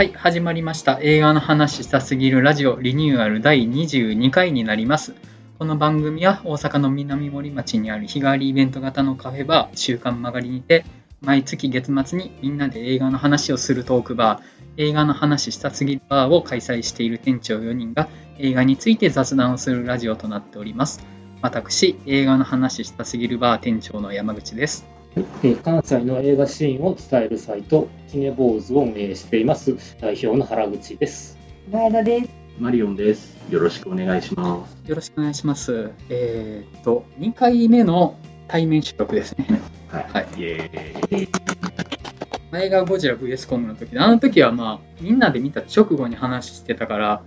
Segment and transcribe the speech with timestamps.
[0.00, 0.98] はい、始まりました。
[1.02, 5.14] 映画の話したすぎるラジオリニューアル第22回になります。
[5.58, 10.86] この番組は大阪の南森町にある日替わりイベント型のカフェバー週刊曲がりにて
[11.20, 21.04] 毎月月末にみんなで映画の話をするトークバー映画の話したすぎるバーを開催している店長4人が映画について雑談をするラジオとなっております。
[21.42, 24.99] 私、映画の話したすぎるバー店長の山口です。
[25.16, 31.36] えー関西の映画シーンを伝えるサイト、キネボーズを運営しています、代表の原口です。
[31.70, 32.30] 前田です。
[32.58, 33.36] マリオンです。
[33.50, 34.76] よろしくお願いします。
[34.88, 35.90] よろしくお願いします。
[36.08, 38.16] えーっと、2回目の
[38.48, 39.60] 対面収録ですね。
[39.88, 40.06] はい。
[40.12, 41.28] はいイエーイ。
[42.52, 47.22] 映画ゴジラ VS コングの時で、あの時はまあ、みんなで見た直後に話してたから、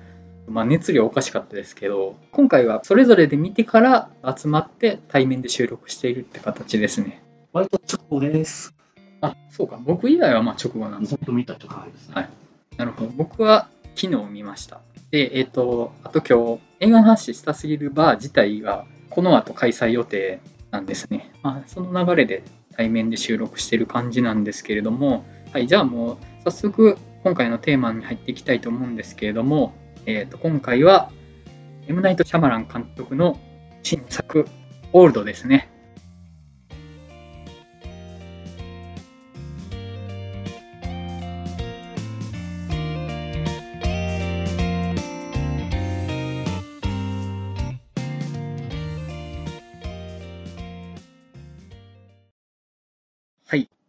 [0.48, 7.23] まあ、熱量おかしかったですけど、今回はそれぞれで見てから集まって対面で収録しているって形ですね。
[7.54, 8.74] 割と直後です。
[9.22, 9.80] あ、そうか。
[9.82, 12.16] 僕以外はまあ直後なんです本当見た直後ですね。
[12.16, 12.30] はい
[12.78, 13.12] なるほど。
[13.16, 14.82] 僕は昨日見ました。
[15.12, 20.40] で、えっ、と、あと今日、映画の話したすぎるバー自体が、この後開催予定
[20.72, 21.32] なんですね。
[21.44, 22.44] まあ、その流れで
[22.76, 31.12] 対面で収録してる感じなんですけれども、はい、じゃあもう、早速、今回のテーマに入っていきたいと思うんですけれども、えっ、と、今回は、
[31.88, 33.40] エムナイト・シャマラン監督の
[33.84, 34.48] 新作、
[34.94, 35.70] オールドですね。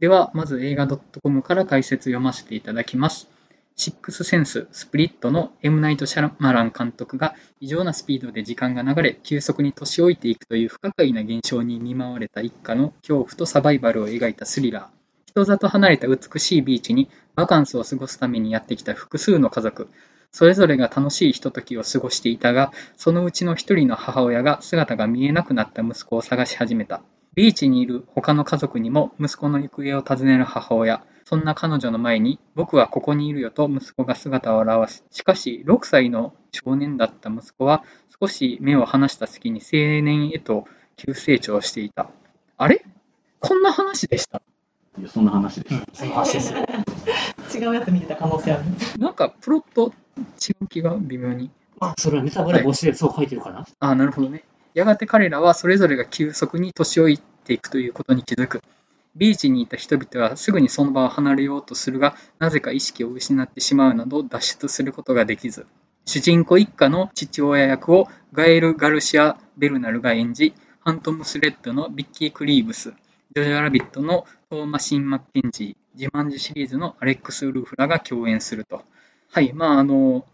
[0.05, 3.27] では、まず映画 .com から解説読ませていただきます。
[3.75, 5.81] シックスセンス、スプリットの M.
[5.81, 15.31] ナイト・シャマラン監督が異常なスピードで時間が流れ、急速に年老いていくという不可解な現象に見舞われた一家の恐怖とサバイバルを描いたスリラー。
[15.31, 19.89] 人里離れた美しいビーチにバカンスを過ごすためにやってきた複数の家族。
[20.33, 27.01] それぞれが楽しいひとときを過ごしていたが、そのうちの一人の母親が姿が見えなくなった息子を探し始めた。
[27.35, 31.05] ビーチにいる他の家族にも息子の行方を尋ねる母親。
[31.25, 35.05] そんな彼女の前に、僕はここにいるよと息子が姿を現す。
[35.11, 37.83] しかし、6歳の少年だった息子は、
[38.21, 42.11] 少し目を離した隙に青年へと急成長していた。
[42.59, 42.85] あれ？
[43.41, 44.43] こんな話でした？
[44.99, 45.83] いや、そんな話です。
[45.95, 46.59] その話ですよ。
[47.55, 48.65] 違うやつ見てた可能性ある。
[48.99, 51.51] なんか、プロット違う気が微妙に。
[51.81, 54.45] あ、それはネタバレ防止でそう書いてるかな、ああ、なるほどね。
[54.75, 58.61] やがて彼らはそれぞれが急速に年老いていくということに気づく。
[59.17, 65.67] ビーチにいた人々はすぐにその場を離れようとするが、なぜか意識を失ってしまうなど脱出することができず、
[66.05, 72.93] 主人公一家の父親役をガエル・ガルシア・ベルナルが演じ、ハントムスレッドのビッキー・クリーブス、
[73.35, 78.83] ジョジョ・ラビットのトーマシン・マッケンジー、自慢自シリーズのアレックス・ウルフらが共演すると。
[79.31, 80.25] はい、まああの、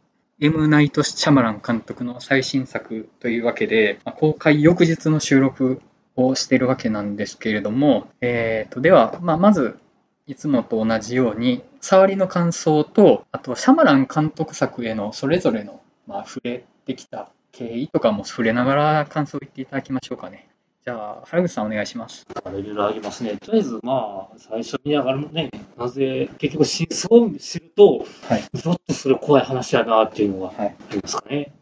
[0.43, 5.83] エム・ナイト・シャマラン監督の最新作というわけで、公開翌日の収録
[6.17, 9.79] をしているわけなんですけれども、えー、とでは、まあ、まず、
[10.27, 20.50] いつもと同じように、触りの感想と、あと、シャマラン監督作へのそれぞれの、まあ、触れてきた経緯とかも触れながら感想を言っていただきましょうかね。
[20.91, 22.27] じゃあ、原口さんお願いします。
[22.29, 23.37] いろいろありますね。
[23.37, 31.53] とりあえず、まあ、最初に上がるね、なぜ、結局真相を知ると、はいゾッとする怖い話やなっていうのがはいありますかね。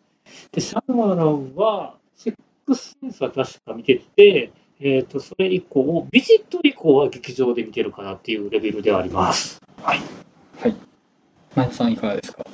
[0.53, 2.35] で、シャマランは、シッ
[2.65, 4.51] クスセンスは確か見てて、
[4.81, 9.61] えっ、と、それ以降、ビジット以降は劇場で見てるかなっていうレベルではあります。
[11.55, 12.47] 前田さんいかがですか？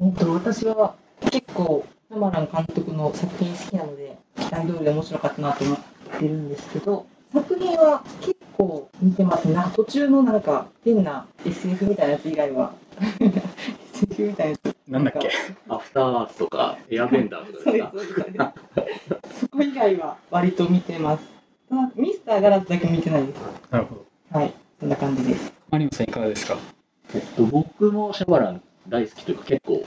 [0.00, 0.96] うんと私は
[1.30, 5.78] 結構ナマラン監督の作品好きなので期待通りで面白かったなと思っ
[6.18, 9.54] てるんですけど作品は結構見てますね。
[9.54, 12.72] なんか途中のなんか変な SF みたいなやつ以外は
[13.94, 15.30] SF みたいなやつなんだっけ？
[15.68, 21.24] アフターアースとか、エアベンダーとかですすそこ以外は割と見てます。
[21.68, 23.40] ただミスターガラスだけ見てないです。
[23.70, 24.38] なるほど。
[24.38, 25.52] はい、そんな感じです。
[25.70, 26.56] マリオさんいかがですか？
[27.14, 29.84] えっと、僕もシャバラン大好きというか、結構、う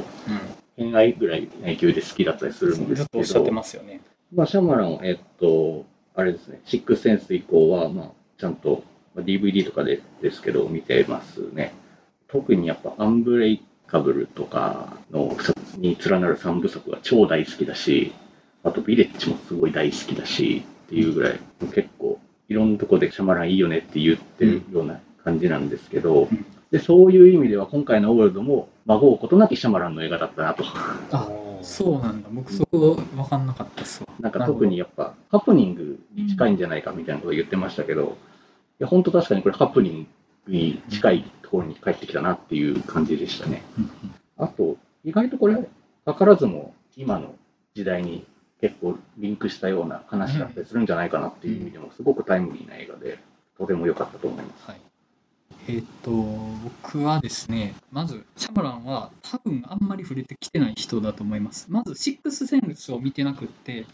[0.77, 2.89] 偏愛ぐらいの勢いで好きだったりするんん。
[2.89, 4.01] ですけずっとおっしゃってど、ますよね。
[4.33, 5.85] まあ、シャマラン、えっと、
[6.19, 8.83] あれですね、シックスセンス以降は、まあ、ちゃんと、
[9.15, 11.73] まあ DVD とかでですけど、見てますね。
[12.27, 15.35] 特にやっぱ、アンブレイカブルとかの
[15.77, 18.13] に連なる三部作が超大好きだし、
[18.63, 21.39] あと、ビレッジもすごい大好きだし、っていうぐらい、
[21.73, 22.19] 結構、
[22.49, 30.63] いろんなとこでシャマランいいよねって言ってるような感じなんですけど、うんでそういう意味では、今回のオールドも、孫うことなきシャマランの映画だったなと。
[31.11, 31.27] あ
[31.61, 32.29] そうなんだ。
[32.31, 34.07] 僕そこ分かんなかったっすわ。
[34.19, 38.17] なんか特にやっぱハプニングに近いんじゃないかみたいなことを言ってましたけど、
[38.79, 40.07] いや本当確かにこれハプニン
[40.47, 43.63] に近いところに帰ってきたなっていう感じでしたね。
[44.37, 47.35] あと、意外とこれ、図らずも今の
[47.75, 48.25] 時代に
[48.61, 53.19] 結構リンクしたような話だったりするんじゃないかなっていう意味でも、すごくタイムリーな映画で、
[53.57, 54.69] とても良かったと思います。
[54.69, 54.88] はい。
[55.69, 61.67] えっ、と、僕はですね、まず、シャマランは多分あんまり触れてきてない人だと思います。
[61.69, 63.85] まず、シックスセンスを見てなくって、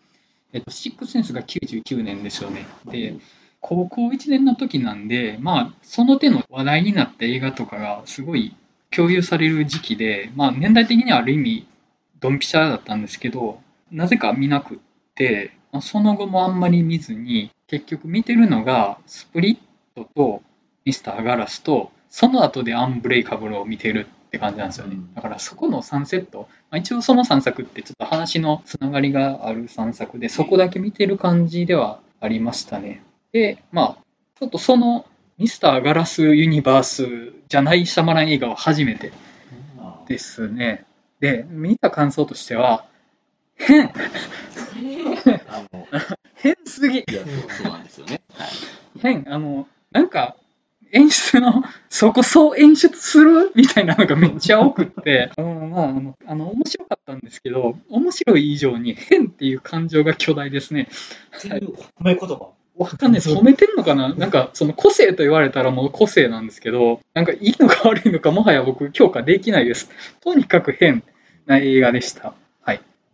[0.53, 2.65] えっ、と、シックスセンスが99年ですよね。
[2.85, 3.17] で、
[3.59, 8.55] 高校1年の時なんで、まあ、その手の話題になった映画とかがすごい
[8.89, 11.67] 共有される時期で、まあ、年代的にはある意味、
[12.21, 13.59] ドンピシャだったんですけど、
[13.91, 14.77] なぜか見なくっ
[15.13, 19.57] て、まあ、その後もあんまり見ずに、結局見てるのが、スプリッ
[19.93, 20.41] トと
[20.85, 25.13] ミスターガラスと、その後でアンブレイカブルを見てるって感じなんですよねうん。
[25.13, 33.03] だからそこの3セット、まあ、一応その3作ってちょっと話のつながりがある3作で、そこだけ見てる感じではありましたね。
[33.31, 34.03] で、まあ、
[34.39, 35.05] ちょっとその
[35.37, 39.11] ミスターガラスユニバースじゃないシャマラン映画は初めて
[40.07, 40.85] ですね。
[41.19, 42.85] で、見た感想としては、
[43.55, 43.91] 変
[46.35, 48.21] 変すぎいやそうなんですよね。
[48.33, 48.47] はい
[49.01, 50.37] 変あの、なんか、
[50.95, 53.51] 演出の、そこそう演出する？
[53.53, 60.87] みたいなのがめっちゃ多くって、 うんまあ、あの、あの面白かったんですけど、面白い以上に変っていう感情が巨大ですね。
[61.37, 62.49] っていう褒め言葉。
[62.77, 63.29] わかんないです。
[63.29, 64.13] 褒めてんのかな？
[64.15, 69.89] なんか、その個性と言われたらもう個性なんですけど、なんかいいのか悪いのかもはや僕評価できないです。
[70.21, 71.03] とにかく変
[71.45, 72.33] な映画でした。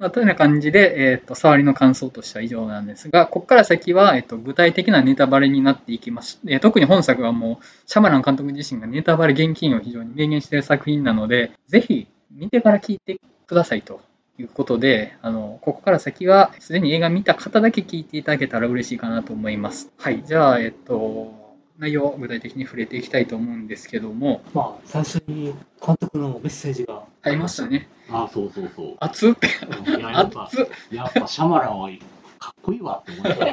[0.02, 6.40] まあ、というような感じで、えっ、と、触りの感想としては以上なんですが、ここから先は、えっ、と、具体的なネタバレになっていきます。
[6.48, 14.02] えー特に本作はもう、シャマラン監督自身がネタバレ厳禁を非常に明言している作品なので、ぜひ見てから聞いてくださいと
[14.40, 19.92] いうことで、あの、ここから先は、すでに映画見た方だけ聞いていただけたら嬉しいかなと思います。
[20.00, 20.24] はい。
[20.26, 21.41] じゃあ、えっ、と、
[21.82, 27.90] 内容を具体的に触れていきたいと思うんですけども、まあ、最初に監督のメッセージがありましたね。
[28.10, 28.98] あそうそうそう。
[29.00, 31.90] 熱っいややっぱ熱っやっぱシャマランは
[32.38, 33.48] かっこいいわって思いました。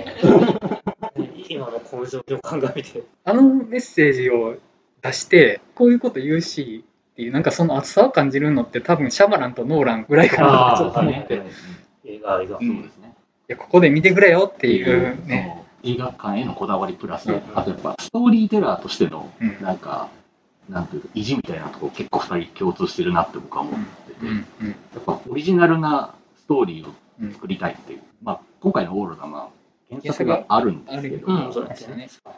[1.49, 3.03] 今のこの状況を鑑みて。
[3.25, 4.59] あのメッセージを
[5.01, 11.39] 出して、こういうこと言うし、っていう、なんかその熱さを感じるのって多分シャマランとノーランぐらいかなってちょっと思って、い
[12.05, 12.59] 映画、映画。
[12.59, 13.15] そうですね。
[13.49, 15.65] や、ここで見てくれよっていうね。
[15.93, 17.43] 映画館へのこだわりプラス、うん。
[17.55, 19.63] あとやっぱストーリーテラーとしての、うん。
[19.63, 20.09] なんか、
[20.69, 29.49] なんていうか、意地みたいなところ結構二人共通してるなって僕は思ってて、やっぱオリジナルなストーリーを作りたいっていう、まあ今回のオーロラは
[29.91, 31.27] 原作があるんですけど、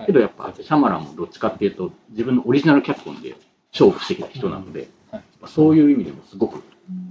[0.06, 3.34] けどやっぱシャマランもどっちかっていうと自分のオリジナル脚本で
[3.72, 5.22] 勝負してきた人なので、はい。
[5.46, 6.62] そういう意味でもすごく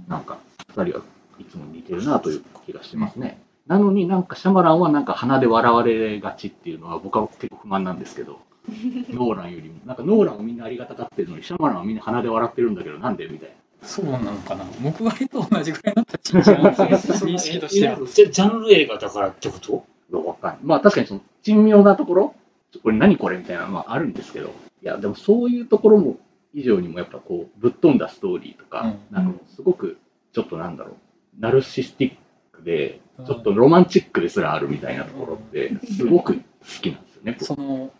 [0.08, 0.38] なんか
[0.68, 1.04] 二人は
[1.38, 3.38] いつも似てるなという気がしてますね。
[3.66, 8.40] なのになんかシャマランはなんか鼻で笑われがちっていうのは僕は結構不満なんですけど、
[9.10, 13.54] ノーランよりも、なんかノーランをみんなありがたがってるのにシャマランはみんな鼻で笑ってるんだけどなんでみたいな。
[13.86, 14.64] そうなのかな。
[14.82, 17.96] 僕割と同じぐらいの立ち位置なんですよ、認識としては。
[17.96, 19.84] ジャジャンル映画だからってこと？
[20.18, 20.58] わかんない。
[20.62, 22.34] まあ確かにその珍妙なところ、
[22.82, 24.50] これ何これみたいなのはあるんですけど、い
[24.82, 26.18] やでもそういうところも
[26.52, 29.98] 以上にもやっぱこうぶっ飛んだストーリーとか、うんなんかもうすごく
[30.32, 30.94] ちょっとなんだろう、
[31.40, 32.16] ナルシスティック
[32.64, 36.40] で、うんちょっとロマンチックですらあるみたいなところって、すごく好
[36.80, 37.36] きなんですよね。
[37.38, 37.90] その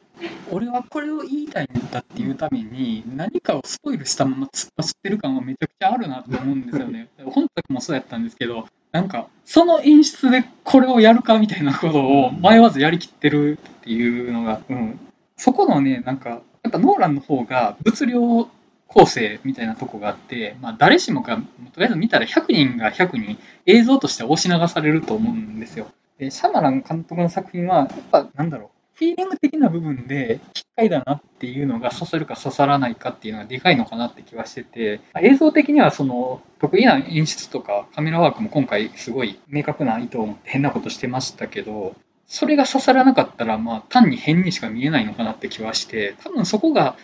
[0.51, 7.09] 俺はこれを言いたいんだっていうために何かをスポイルしたまま突っ走ってる感はめちゃくちゃあるなと思うんですよね。
[7.25, 14.99] 本作もそうやったんですけどなんかその演出でこれをやるかみたいなことを迷わずやりきってるっていうのが、うん、
[15.37, 18.49] そこのねなんかやっぱノーランの方が物量
[18.93, 25.87] 構成みたいなとこがあって、まあ、誰しもがとりあえず見たら100人が100人映像として押し流されると思うんですよ。
[26.19, 41.95] でシャマラン監督の作品はやっぱなんだろうフィーリング的な部分で機械だなっていうのが刺さるか刺さらないかっていうのがでかいのかなって気はしてて映像的にはその得意な演出とかカメラワークも今回すごい明確な意図を持って変なことしてましたけど
[42.27, 46.97] それが刺さらなかったらまあ単に変にしか見えないのかなって気はして多分そこが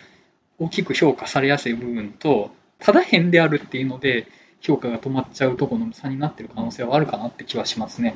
[0.59, 4.27] 大きく評価されやすい部分とただ変であるっていうので
[4.61, 8.15] 評価が止まっちゃうところの差になってる可能性はあるかなって気はしますね。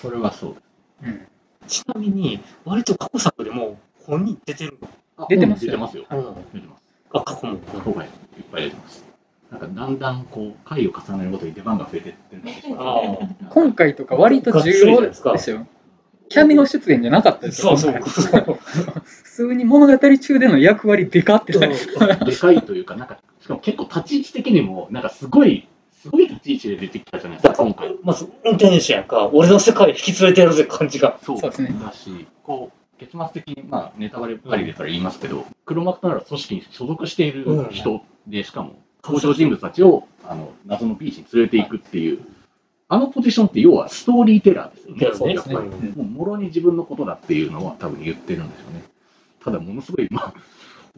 [0.00, 0.56] それはそう。
[1.02, 1.26] うん
[1.66, 4.78] ちなみに、割と過去作でも本人出てる
[5.16, 6.04] あ出てますよ出てますよ。
[6.10, 6.36] の。
[6.52, 6.82] 出てます。
[7.12, 7.58] あ、過去も。
[7.58, 8.12] 今回いっ
[8.50, 9.04] ぱい出てます。
[9.50, 12.62] なんかだんだんこう回を重ねるごとに出番が増えてってるんです
[13.50, 15.66] 今回とか割と重要ですよ。
[16.28, 17.76] キャメオ出演じゃなかったですよ。
[17.76, 18.58] そうそう。
[19.22, 21.58] 普通に物語中での役割でかってで
[22.36, 25.68] かいというか、なんか、しかも結構立ち位置的にも、なんかすごい、
[26.02, 27.96] すごい立ち位置で出てきたじゃないですか、今回。
[28.02, 31.18] まず運転手やんか、俺の世界引き連れてやるぜ感じが。
[31.22, 31.38] そう。
[31.38, 31.74] そうですね。
[31.84, 42.20] だし、こう、結末的に、まあ、ネタバレありだから言いますけど、黒幕なら組織に所属している人で、しかも、登場人物たちをあの謎のビーチに連れていくっていう、
[42.88, 45.70] あのポジションって要はストーリーテラーですよね、そうやっぱり。
[45.70, 48.84] ですねうんもう、もろに自分のことだっていうのは多分言ってるんでしょうね。
[49.42, 50.34] ただ、ものすごい、まあ、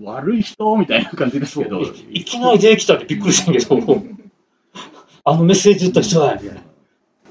[0.02, 4.02] 悪い人みたいな感じですけど、いいきなり出てきたんでびっくりしたけど、
[5.24, 6.60] あのメッセージ言った人は、みたいな。
[6.60, 6.60] い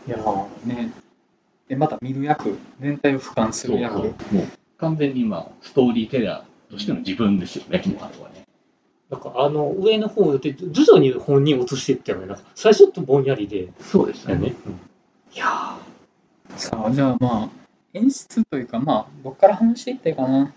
[0.08, 0.92] やーね。
[1.68, 4.00] で、また見る役、全体を俯瞰する役。
[4.00, 4.14] もう
[4.78, 8.45] 完全に、まあ、ストーリーテラーとしての自分ですよね、もうあれはね。
[9.10, 12.28] なんかあの上の方で徐々に本人を映していったよね。
[12.28, 14.54] なんか最初ってぼんやりで、そうですね。
[15.34, 15.78] いや
[16.56, 17.50] さあ、じゃあまあ、
[17.94, 20.54] 演出というか、まあ、どっから話していったらいいかな。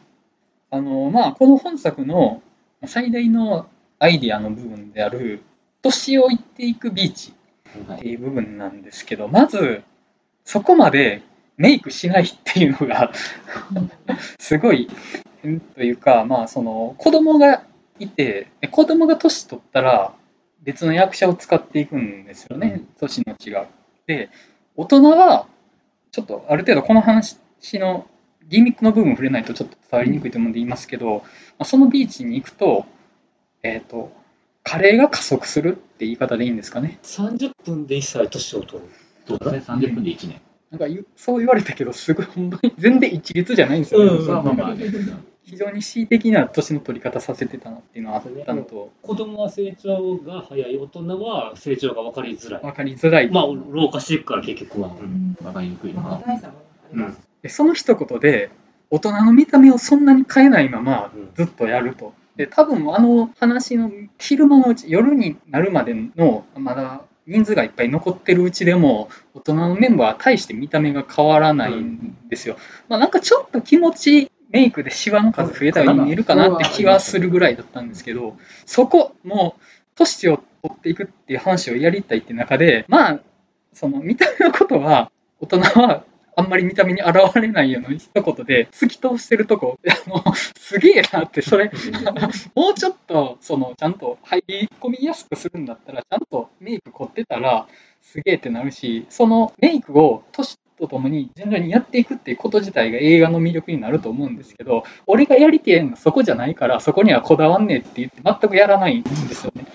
[0.70, 2.42] あの、まあ、この本作の
[2.86, 5.42] 最大のアイディアの部分である、
[5.82, 7.32] 年を行っていくビーチ
[7.88, 7.98] はい。
[7.98, 9.82] っていう部分なんですけど、まず、
[10.44, 11.22] そこまで
[11.56, 13.12] メイクしないっていうのが
[14.38, 14.88] すごい
[15.42, 17.64] 変というか、まあ、その子供が
[18.00, 20.12] いて、で子供が年取ったら
[20.62, 23.66] 別の役者を使っていくんですよね、年の違う。
[24.06, 24.30] で、
[24.76, 25.46] 大人は、
[26.10, 27.36] ちょっとある程度この話
[27.74, 28.06] の
[28.48, 31.22] ギミックの部分触れないとちょっと伝わりにくいと思うんで言いますけど、ま
[31.60, 32.86] あ、そのビーチに行くと、
[33.62, 34.12] えっ、と、
[34.62, 36.98] 加齢が加速するって言い方でいいんですかね。
[37.02, 38.88] 30分で一歳年を取る。
[39.26, 40.40] そうですね、30分で1年。
[40.70, 44.18] なんかそう言われたけど、すごい本当に全然一律じゃないんですよね。
[44.18, 44.84] うんまあまあまあね、
[45.48, 52.62] 非常に恣意的な年の取り方させてたなっていうのはあったのと、子供は成長が早い、大人は成長が分かりづらい。
[52.62, 53.30] 分かりづらい。
[53.30, 54.90] まあ、老化していくから結局は。
[55.42, 56.22] わかりにくいのはまあ、。
[56.26, 57.28] 大差もあります。
[57.40, 58.50] でその一言で、
[58.90, 62.12] 大人の見た目をそんなに変えないままうんずっとやると。
[62.36, 72.56] で、多分あの話の昼間のうち、夜になるまでの、まだ人数がいっぱい残ってるうちでも、大人のメンバーは大して見た目が変わらないんですよ。
[72.88, 78.36] まあなんかちょっと気持ち、メイクでシワの数増えたように見えるかなって気はするぐらいだったんですけど、
[78.66, 79.56] そこ、も、
[79.94, 83.20] 年を取っていくっていう話をやりたいって中で、まあ、
[83.74, 86.04] その見た目のことは、大人は
[86.38, 91.70] あんまり見た目に現れないような一言で突き通してるとこ、 あのすげえなって、それ、
[92.54, 97.66] もうちょっと、その、ちゃんと入り込みやすくするんだったら、ちゃんとメイク凝ってたら、
[98.02, 109.66] すげえってなるし、そのメイクを年とともに順々にやっていくっていうこと自体が映画の魅力になると思うんですけど、俺がやりてえのはそこじゃないから、そこにはこだわんねえって言って全くやらないんですよね。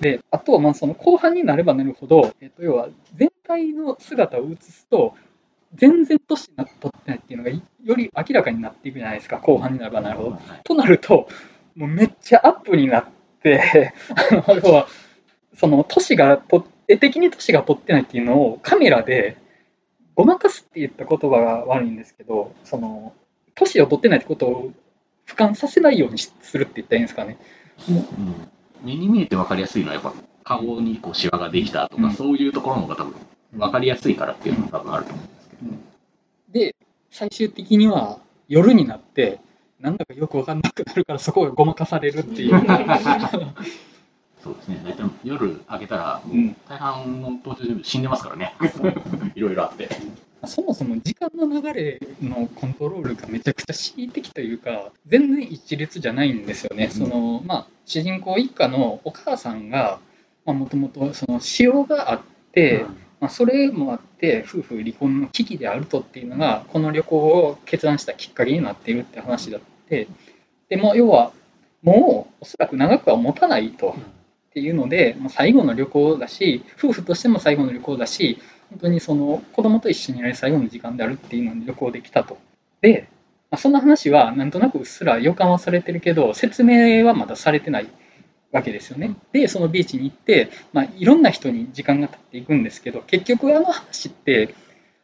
[0.00, 5.14] で、あとはまあその後半になればなるほど、えっと、要は全体の姿を映すと、
[5.74, 10.38] 全然年に取ってないっていうのがより明らかになっていくじゃないですか、後半になればなるほど。
[10.64, 11.28] となると、
[11.74, 13.04] もうめっちゃアップになっ
[13.42, 14.86] て、 あの要は、
[15.54, 19.36] その年がと、絵的に年が取ってないっていうのをカメラで
[20.18, 23.14] ごまかすって言った言葉が悪いんですけど、その
[23.54, 24.72] 年を取ってないってことを
[25.28, 27.38] 俯瞰させないようにしするって言ったらいいんですかね。
[27.88, 28.48] うん
[28.82, 33.14] 目に見えて分かりやすいのは、やっぱ顔にこうシワができたとか、うんそういうところの方が多分
[33.52, 35.72] 分かりやすいからっていうのが多分あると思うんですけど、
[36.66, 36.74] で、
[37.12, 39.38] 最終的には夜になって、
[39.78, 42.54] なんだかよく分かんなくなるから、そこがごまかされるっていう。
[44.42, 46.22] そうですね、大体夜明けたら、
[46.68, 48.54] 大半の登場人物死んでますからね、
[49.34, 49.88] いろいろあって。
[50.46, 56.90] そもそも時間の流れのコントロールがめちゃくちゃ恣意的というか、全然一律じゃないんですよね。
[56.90, 59.98] そのまあ、主人公一家のお母さんが、
[60.44, 62.20] もともと使用があっ
[62.52, 62.86] て、
[63.20, 70.06] まあ、それもあって、夫婦離婚の危機であるとっていうのが、この旅行を決断したきっかけになっているって話だって、
[70.68, 71.32] でも要は、
[71.82, 73.96] もうおそらく長くは持たないと。
[74.50, 78.38] っていうので、まあ、最後の旅行だし、夫婦としても最後の旅行だし、
[78.70, 82.38] 本当にその子供と一緒にいられる最後の時間であるっていうのに旅行できたと。
[82.80, 83.08] で、
[83.50, 87.88] まあ、そんな話はなんとなくうっすら予感はされてるけど、説明はまだされてない
[88.52, 89.14] わけですよね。
[89.32, 94.54] で、そのビーチに行って、まあ、いろんな人に時間が経っていくんですけど、結局あの話って、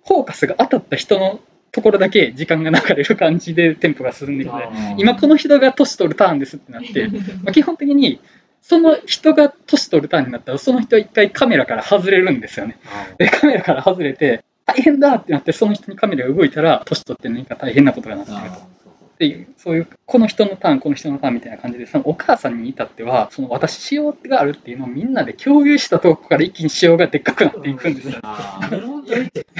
[0.06, 1.40] フォーカスが当たった人の
[1.72, 7.08] ところだけ時間が流れる感じでテンポが進んでいくので、今この人が年取るターンですってなって、
[7.42, 8.20] まあ、基本的に
[8.66, 12.78] その人が年取るターンになったら、その人は一回カメラから外れるんですよね。
[13.18, 18.56] で、カメラから外れて、大変だってなって、その人にカメラが動いたら、年取って何か大変なことがなってると。
[18.56, 28.18] っていう、そういう、この人のターン、この人のターンみたいな感じで、そのお母さんに至っては、その私、仕様があるっていうのをみんなで共有したとこから一気に仕様がでっかくなっていくんですよ。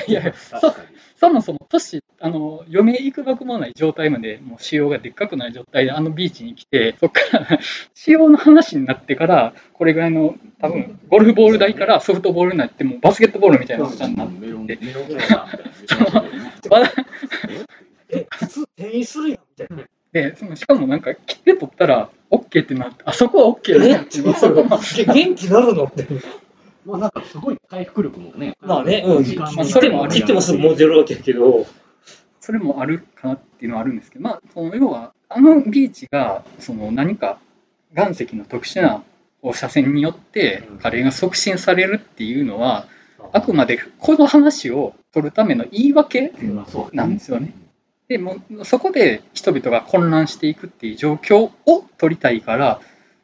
[0.07, 0.75] いやいやそう
[1.25, 7.59] そもそも年、あの、余命いくばくもない状態まで、もう仕様がでっかくない状態であのビーチに来て、そこから
[7.95, 14.47] 仕様の話になってから、これぐらいの、多分ゴルフボール台からソフトボールになって、もうバスケットボールみたいなことになって、
[18.31, 19.85] 普通転移するやんみたいな。
[20.13, 24.21] で、そのしかもなんか、切って取ったら OK ってなって、あそこは OK だなって
[25.07, 26.07] 元気なるのって。
[26.85, 28.57] まあなんかすごい回復力もね。
[28.61, 31.67] まあね、うん、時間まあ切っても、切ってもすぐ戻るわけやけど、
[32.41, 37.39] それもあるかなっていうのはあるんですけど、まあ、その要は、あのビーチがその何か
[37.97, 39.03] 岩石の特殊な
[39.43, 40.79] 放射線によってうん。
[40.79, 42.87] 加齢が促進されるっていうのは、
[43.33, 46.33] あくまでこの話を取るための言い訳
[46.93, 47.55] なんですよね。
[48.09, 52.81] でもうそこで人々が混乱していくっていう状況を取りたいから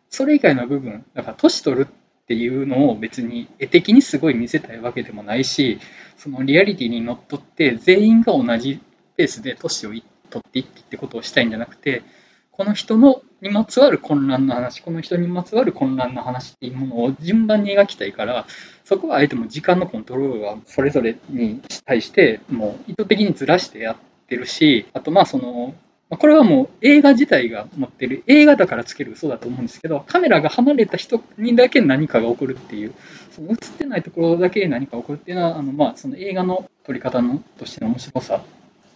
[0.08, 1.88] それ以外の部分だから年取る
[2.30, 5.80] っていうのを別に絵的にすごい見せたいわけでもないし
[6.16, 8.80] そのリアリティにのっとって全員が同じ
[9.16, 10.04] ペースで年を取
[10.38, 12.04] っていってってことをしたいんじゃなくて
[12.52, 18.46] この人のにまつわる混乱の話この人にまつわる混乱の話っていうものを順番に描きたいから
[18.84, 23.96] そこはあえても時間のコントロールはそれぞれに対してもう意図的にずらしてやっ
[24.28, 25.74] てるしあとまあその
[26.10, 32.94] これはもう映画自体が持ってる映画だからつける嘘だと思うんですけどカメラが離れた人にだけ何かが起こるっていう
[33.30, 38.42] その映ってないところだけ何か起こるっていうのはあのまあその映画の撮り方のとしての面白さ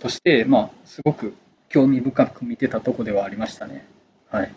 [0.00, 1.34] としてまあすごく
[1.68, 3.84] 興味深く見てたとこではありましたね。
[4.30, 4.52] はい。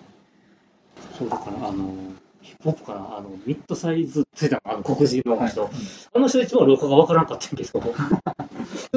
[1.18, 1.94] そうだから、あの、
[2.42, 5.72] ヒップホップかな、あの、ミッドサイズってたあの黒人の人、はい
[6.14, 7.80] あの人一番廊下がわからんかったんやけ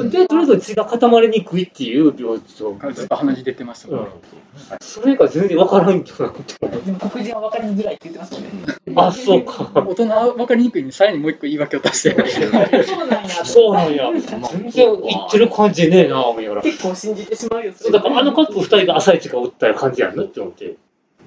[0.03, 4.11] ど、で、とりあえず血が固まりにくいっていう病状、ずっと鼻血出てましたもんね。
[4.81, 6.67] それが全然わからんけどなって。
[6.67, 8.49] でも黒人は分かりづらいって言ってますよね。
[8.95, 9.71] あ、そうか。
[9.75, 12.15] 大人は分かりにくいにさらにもう一個言い訳を足して
[12.83, 13.45] そうなんや。
[13.45, 14.11] そうなんや。
[14.51, 16.61] 全然言ってる感じねえな、思いながら。
[16.63, 17.73] 結構信じてしまうよ。
[17.75, 20.75] そうだからあのカップル二人が朝一が打った感じやんなって思って。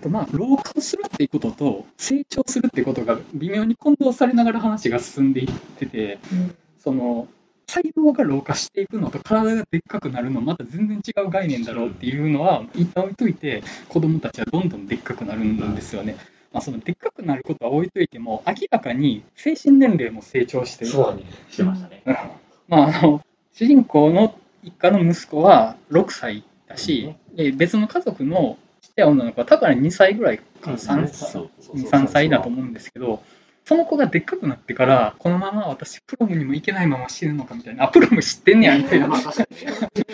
[0.05, 7.27] とまあ老化をするっていうことと成長するっていうことが微妙に混同されながら話が進んでいっててうんその
[7.67, 16.17] 細胞が老化していくのと体がでっかくなるのまた全然違う概念だろうっていうのは一旦置いといて子供たちはどんどんでっかくなるんですよね。
[16.53, 21.23] まあ、そのでっかくなることは置いといても明らかに精神年齢も成長してるそう。
[21.51, 22.03] してましたね。
[22.05, 22.15] うん
[22.69, 23.23] まあ、あの
[23.55, 28.59] 主人公の一家の息子は6歳だし、で別の家族の
[28.97, 33.23] ちゃい女の子は多分2歳ぐらいか、うん3そう2 3歳だと思うんですけど、
[33.65, 39.09] その子がでっかくなってから、このまま私、プロムにも行けないまま死ぬのかみたいな、あ、プロム知ってんねやみたいな、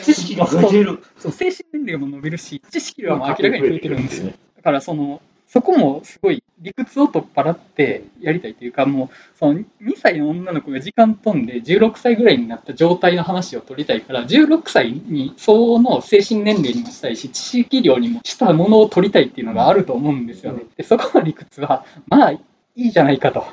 [0.02, 1.02] 知識が増えてる。
[1.18, 4.32] そう精神年齢も伸びるし、知識はもう明らかに増えてるんですよ。
[4.56, 9.64] だからそのそこもすごい理屈を取っ払ってやりたいというかもうその2
[9.96, 20.64] 歳の女の子が時間飛んで16歳ぐらいになった状態の話を取りたいから16歳に相応の精神年齢にもしたいし知識量にもしたものを取りたいっていうのがあると思うんですよね。
[20.76, 22.40] でそこの理屈はまあい
[22.76, 23.44] いじゃないかと。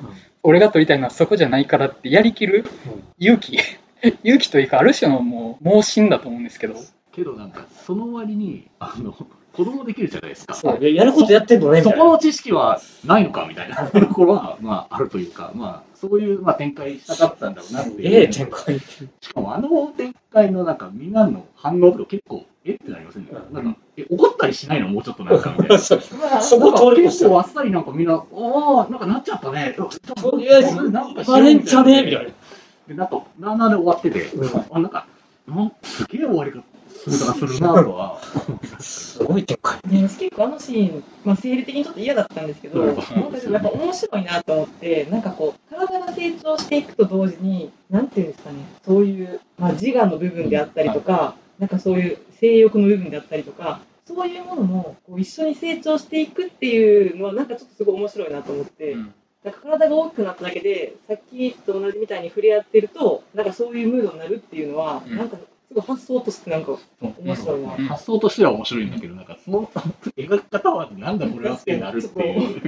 [0.44, 2.66] 俺が取りたいのはそこじゃないからってやりきる
[3.20, 3.58] 勇気。
[4.24, 6.76] 勇気というかある種のもう盲信だと思うんですけど。
[7.12, 9.16] けどなんか、その割に、あの、
[9.58, 10.54] 子供できるじゃないですか。
[10.54, 11.90] そうやることやってんのね、みそ。
[11.92, 18.08] この知識はないのかみたいな ところは、まあ、あるというか、まあ、そういう、まあ、展開したかったんだろうなっていう。
[18.08, 18.80] ええ展開。
[18.80, 23.30] しかも、あの展開の、なんか、みんなの反応とか結構、えってなりませんね。
[23.52, 25.80] なんか、え、怒ったりしないのもうちょっとなんか、みたいな。
[25.82, 25.98] そ
[26.60, 28.22] こ通り越した結構あっさりなんかみんな、あ
[28.88, 29.76] あ、なんかなっちゃったね。
[29.76, 32.32] とりあえず、なんかバレんじゃねえみたいな。
[32.90, 35.08] で、なんか、なーなーで終わってて、うんあ、なんか、
[35.82, 36.62] すげえ終わり方
[37.12, 38.20] するな、するなとは。
[38.80, 39.80] すごい展開。
[39.88, 65.38] ね、結構あのシーン、まあ、生理的にちょっと嫌だったんですけど、うんなんかやっぱ面白いなと思って、なんかこう、体が成長していくと同時に、なんていうんですかね、そういう、まあ、自我の部分であったりとか、なんかそういう性欲の部分であったりとか、そういうものもこう一緒に成長していくっていうのは、なんかちょっとすごい面白いなと思って、うんなんか体が大きくなっただけで、さっきと同じみたいに触れ合ってると、なんかそういうムードになるっていうのは、うんなんか
[65.68, 67.76] すごい発想としてなんか面白いな。
[67.76, 69.70] うん発想としては面白いんだけど、なんか、その
[70.18, 72.62] 描き方はなんだこれはってなるっていう。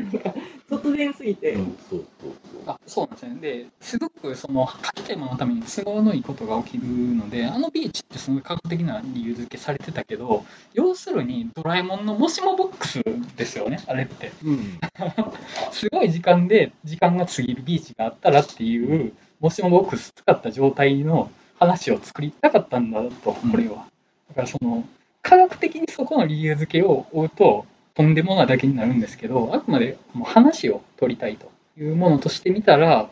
[0.70, 1.54] 突然すぎて。
[1.54, 2.32] うんそうそう
[2.66, 3.42] あそうなんですよね。
[3.42, 6.86] で、すごくその書きたいもののために都合のいいことが起きる
[7.16, 13.02] ので、あのビーチってすごい科学的な理由付けされてたけど、要するにドラえもんのもしもボックス
[13.38, 14.32] ですよね、あれって。
[14.42, 14.50] そう。
[14.50, 14.80] うん。
[15.72, 23.88] すごい時間で時間が過ぎるビーチがあったらっていう、もしもボックス使った状態の話を作りたかったんだと、これは。
[24.30, 24.84] だからその、
[25.22, 33.10] 科学的にそこの理由付けを追うと、とんでもないだけになるんですけど、あくまでもう話を取りたいというものとしてみたら、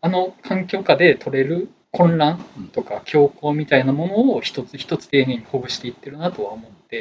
[0.00, 2.38] あの環境下で取れる混乱
[2.72, 7.00] とか強行みたいなものを一つ一つ丁寧にほぐしていってるなとは思って、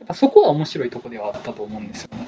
[0.00, 2.26] やっぱそこは面白いところではあったと思うんですよね。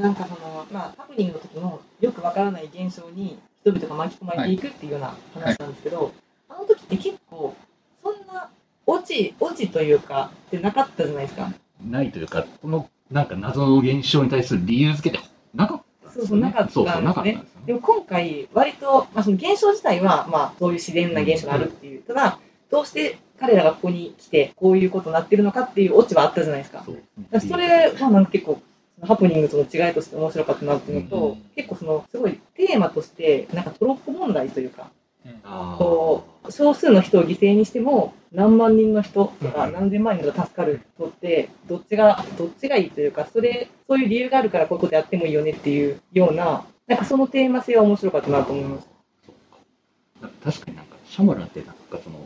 [0.00, 6.27] なんかその、まあ、ハプニングの時のよくわからない現象に人々が巻き込まれていくっていうような話なんですけど、あ
[6.58, 7.54] の時って結構、
[8.02, 8.50] そんな
[8.86, 11.52] オち、オチというか、ってなかったじゃないですか。
[11.84, 17.32] ないというか、このなんか謎の現象に対する理由付けてなかったそうそう、なかったんそうそう、なかですね。
[17.32, 17.66] ったんですよね。
[17.66, 22.38] でも今回、割と、まあ、その現象自体は、まあ、そういう自然な現象があるっていう、ただ、
[22.70, 26.84] どうして彼らがここに来て、こういうことになってるのかっていうオチはあったじゃないですか。
[26.84, 28.60] そそれはなんか結構、
[29.02, 34.90] ハプニングとの違いとして面白かったなっていうのと、うん結構その、すごいテーマとして、なんかトロッコ問題というか、
[35.78, 48.86] こう、少数の人を犠牲にしても、何万人の人とかうん何千万人が助かる人って、どっちが、どっちがいいというか、それ、そういう理由があるからこういうことやってもいいよねっていうような、なんかそのテーマ性は面白かったなと思いまし
[50.20, 50.26] た。
[50.26, 52.18] なんか確かになんか、シャマランってなんかその、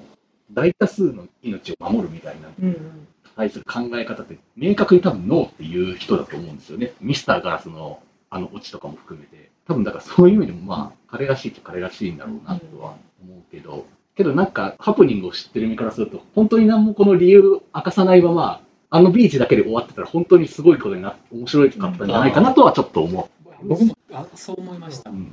[0.52, 3.06] 大多数の命を守るみたいな、うんうん。
[3.36, 6.92] 対する考え方って、明確に多分ノーっていう人だと思うんですよね。
[7.00, 9.51] ミスターガラスのあのオチとかも含めて。
[9.66, 23.30] 多分だからそういう意味でもまあ、彼らしいっちゃ彼らしいんだろうなとは思うけど、けどなんか、ハプニングを知ってる身からすると、本当に何もこの理由明かさないまま、あのビーチだけで終わってたら本当にすごいことになって面白かったんじゃないかなとはちょっと思
[23.64, 25.10] 僕もあそう思いました。
[25.10, 25.14] う。
[25.14, 25.32] ううんん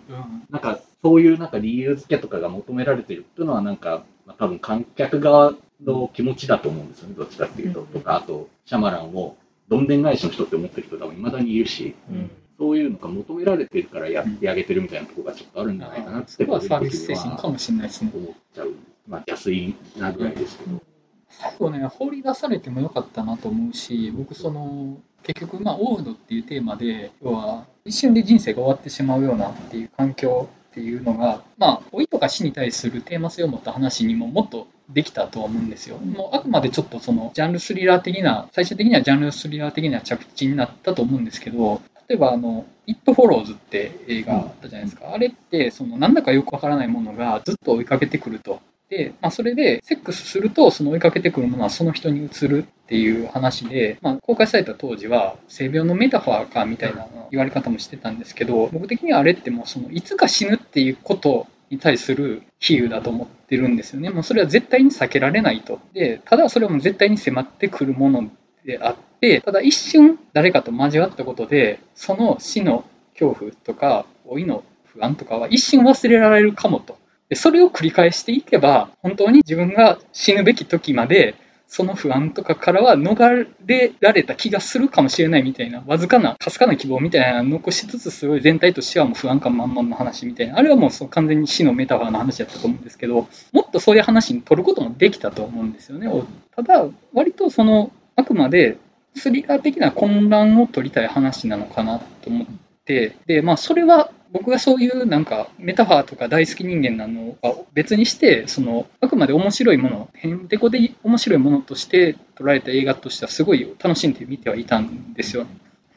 [0.50, 7.82] なんかそういうなんか理由付けとかが求められてるっていうのはなんか、まあ、多分観客側の気持ちだと思うんですよね、どっちかっていうと。
[7.82, 9.36] うんとか、あと、シャマランを
[9.68, 18.12] どんでん返しの人って思ってる人多分未だにいるし、うんそういうのが求められてるからやってあげてるみたいなところがちょっとあるんじゃないかなってそこはサービス精神かもしれないですね。
[18.14, 18.74] 思っちゃう。
[19.08, 20.82] まあ、安いなぐらいですけど。
[21.30, 35.98] 最後ね、放り出されてもよかったなと思うし、僕、その、結局、まあ、オールドっていうテーマで、要は、一瞬で人生が終わってしまうようなっていう環境っていうのが、まあ、老いとか死に対するテーマ性を持った話にももっとできたとは思うんですよ。
[35.98, 45.14] もうあくまでちょっとその、ジャンルスリラー的な、最終的にはジャンルスリラー的な着地になったと思うんですけど、例えば、あの、It Follows って映画あったじゃないですか。
[45.14, 48.62] あれって、その、なんだかよくわからないものがずっと追いかけてくると。
[48.90, 64.10] で、まあ、それで、セックスすると、その追いかけてくるものはその人に移るっていう話で、まあ、公開された当時は、性病のメタファーかみたいな言われ方もしてたんですけど、僕的にはあれってもう、その、いつか死ぬっていうことに対する比喩だと思ってるんですよね。
[64.10, 65.80] もうそれは絶対に避けられないと。
[65.94, 68.32] で、ただそれはもう絶対に迫ってくるもの
[68.70, 76.98] であって、ただ一瞬誰かと交わったことで、その死の恐怖とか、老いの不安とかは一瞬忘れられるかもと。
[77.30, 81.36] でそれを繰り返していけば、本当に自分が死ぬべき時まで、
[81.68, 96.12] その不安とかからは逃れられた気がするかもしれないみたいな、わずかな、かすかな希望みたいなのを残しつつ、すごい全体としてはもう不安感満々の話みたいな、あれはもうそう完全に死のメタファーの話だったと思うんですけど、もっとそういう話に取ることもできたと思うんですよね。
[96.56, 98.78] ただ、割とその、あくまで
[99.16, 102.48] スリラー的な混乱を取りたい話なのかなと思っ
[102.86, 115.46] て、で、まあ、それは僕がそういうなんかメタファーとか大好き人間なのは別にして、そのあくまで面白いもの、へんてこで面白いものとして捉えた映画としてはすごい楽しんで見てはいたんですよ、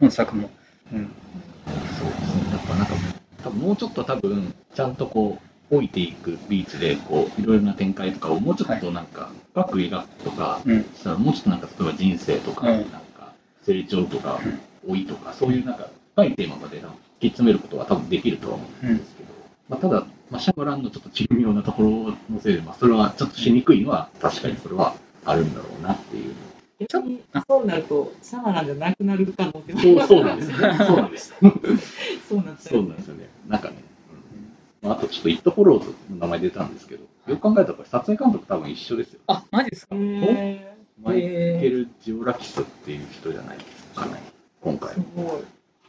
[0.00, 0.48] 本作も。
[0.92, 1.10] うん、
[1.98, 2.52] そうですね。
[2.52, 2.92] やっぱなんか、
[3.42, 5.38] 多分もうちょっと多分、ちゃんとこ
[5.70, 14.40] う、置いていくビーチで、こう、いろいろな展開とかをもうちょっとなんか、深く描くとか、うんしたら、もうちょっとなんか、例えば人生とか、うんなんか、成長とか、
[14.88, 16.88] 老いとか、そういうなんか、深いテーマまで突
[17.20, 19.30] き詰めることは多分できるとは思うんですけど、
[19.68, 21.90] まあ、ただ、まあ、シャマランのちょっと巧妙なところ
[22.34, 26.34] のせいで、まあ、それはちょっとしにくいのは、確かにそれはあるんだろうなっていう。
[26.88, 30.56] 逆にそうなると、シャマランじゃなくなる可能性もそうそうなんですね。
[30.86, 31.34] そうなんです。
[32.28, 33.28] そうなんですよね。
[33.48, 33.76] なんかね、
[34.82, 39.20] うんまあ、あとちょっと、イットフォローズの名前出たんですけど、よく考えたらこれ撮影監督多分一緒ですよ。
[39.26, 39.94] あ、マジですか？
[39.96, 44.22] へマイケル・ジオラキスっていう人じゃないですかね、
[44.60, 44.94] 今回ー。
[44.94, 45.42] すごい。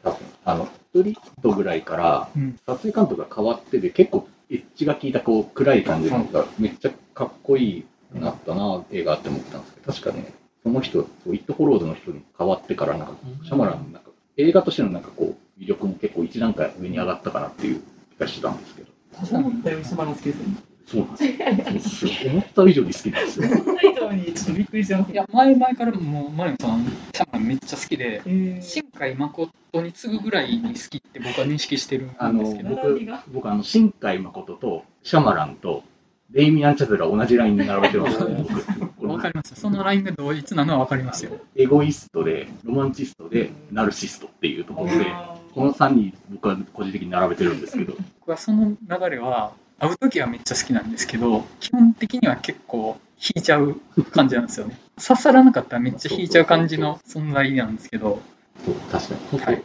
[0.04, 0.20] 多分。
[0.46, 17.82] あの、ストリートぐらいからうん、撮影監督が変わってて、結構エッジが効いたこう暗い感じのがめっちゃかっこいいなったな、映画って思ったんですけど、確かね、その人、イット・フォローズの人に変わってから、なんか、シャマランのなんか、映画としてのなんかこう、魅力も結構一段階上に上がったかなっていう
[18.18, 18.88] 気がしたんですけど。
[20.86, 22.12] そうなんですよ。
[22.32, 23.48] 思った以上に好きなんですよ。
[23.48, 33.00] 思った以上にちょっとびっくりしてますいや、前々からもう、マリオさん、シャマランめっちゃ好きで、えー新海誠に次ぐぐらいに好きって僕は認識してるんですけど、僕
[33.34, 35.84] 僕あの、新海誠とシャマランと
[36.30, 38.20] デイミアン・チャゼルは同じラインに並べてます、
[38.98, 39.56] 僕 わかります。
[39.56, 41.32] そのラインが同一なのはわかりますよ。
[41.56, 45.06] エゴイストで、ロマンチストで、ナルシストっていうところで、
[45.54, 54.80] この3人僕は個人的に並べてるんですけど、僕はその流れは、会うときはめっちゃ好きなんですけど、基本的には結構引いちゃう感じなんですよね。
[54.96, 58.22] 刺さらなかったらめっちゃ引いちゃう感じの存在なんですけど、
[58.66, 59.64] そう確かに、はい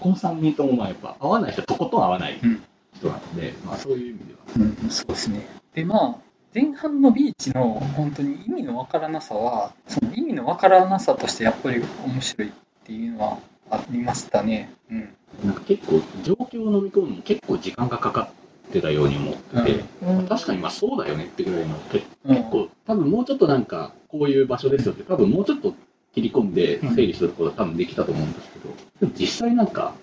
[0.00, 2.62] この3人ともまあやっぱ合わない人はとことん合わないうん
[2.94, 4.40] 人なので、まあそういう意味では。
[4.82, 5.46] うん、そうですね。
[5.74, 6.16] で、まあ、
[6.54, 12.52] 前半のビーチの本当に意味のわからなさはその意味のわからなさとしてやっぱり面白いっ
[12.84, 13.38] ていうのは
[13.70, 14.72] ありましたね。
[14.90, 15.14] うん。
[15.44, 20.26] なんか結構、状況を飲み込むのに結構時間がかかってたように思ってて、うん。
[20.26, 22.42] 確かにまあそうだよねってぐらいの、結うん。
[22.44, 25.74] 構、多分もうちょっとなんか、こういう場所ですよって、多分もうちょっと
[26.14, 29.94] 切り込んで整理することは多分できたと思うんですけど、でも実際なんか、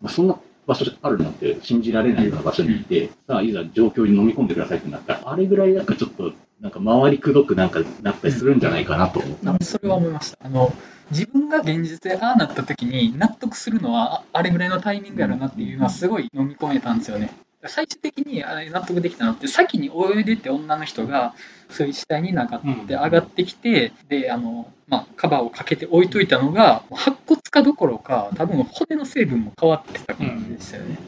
[0.00, 9.48] まあ、そんな場所あるなんて信じられないような場所にいて、さあ、いざ状況に飲み込んでくださいってなったら、あれぐらいなんかちょっと、なんか回りくどくなんかなったりするんじゃないかなと思って。
[9.48, 10.38] あそれは思いました。
[10.42, 10.72] あの
[11.10, 17.30] 自分が現実でああなった時に納得するのはああれぐらいのタイミングやろなっていうのはすごい飲み込めたんですよね。
[17.66, 21.34] 最終的に納得できたのって先に泳いでて女の人が
[21.68, 30.98] そういう死体になかって上がってきて、であの、まあ、カバーをかけて置いといたのが白骨化どころか多分骨の成分も変わってた感じでしたよね。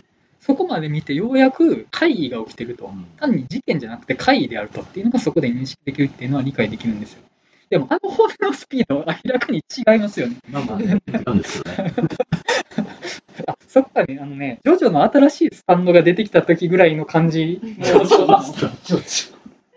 [0.40, 2.90] そこまで見てようやく怪異が起きてると。
[3.18, 7.22] 単に事件じゃなくて怪異であるとっていうのがそこで認識できるっていうのは理解できるんですよ。
[7.70, 10.36] でも、あの骨のスピードは明らかに違いますよね。
[10.50, 11.94] まあまあ、違うんですよね。
[13.46, 17.60] あそこはね、あのね、ジョジョの新しいスタンドが出てきた時ぐらいの感じ。
[17.62, 18.98] の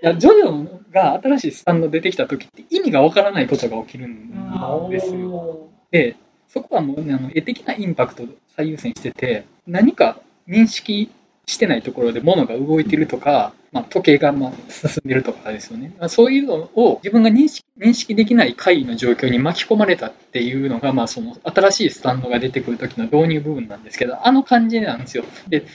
[0.01, 5.69] いや、ジョジョが新しいスタンド出てきた時って意味がわからないことが起きるんですよ。
[5.91, 6.15] で、
[6.47, 11.11] そこはもう、ね、あの絵的なインパクトを最優先してて、何か認識
[11.45, 15.93] してないところで物が動いてるとか、まあ、時計がまあ進んでるとかですよね。
[15.99, 25.25] まあそういうのを自分が認識認識できない怪異の状況に巻き込まれたっていうのが、まあ、その新しいスタンドが出てくる時の導入部分なんですけど、あの感じなんですよ。
[25.47, 25.65] で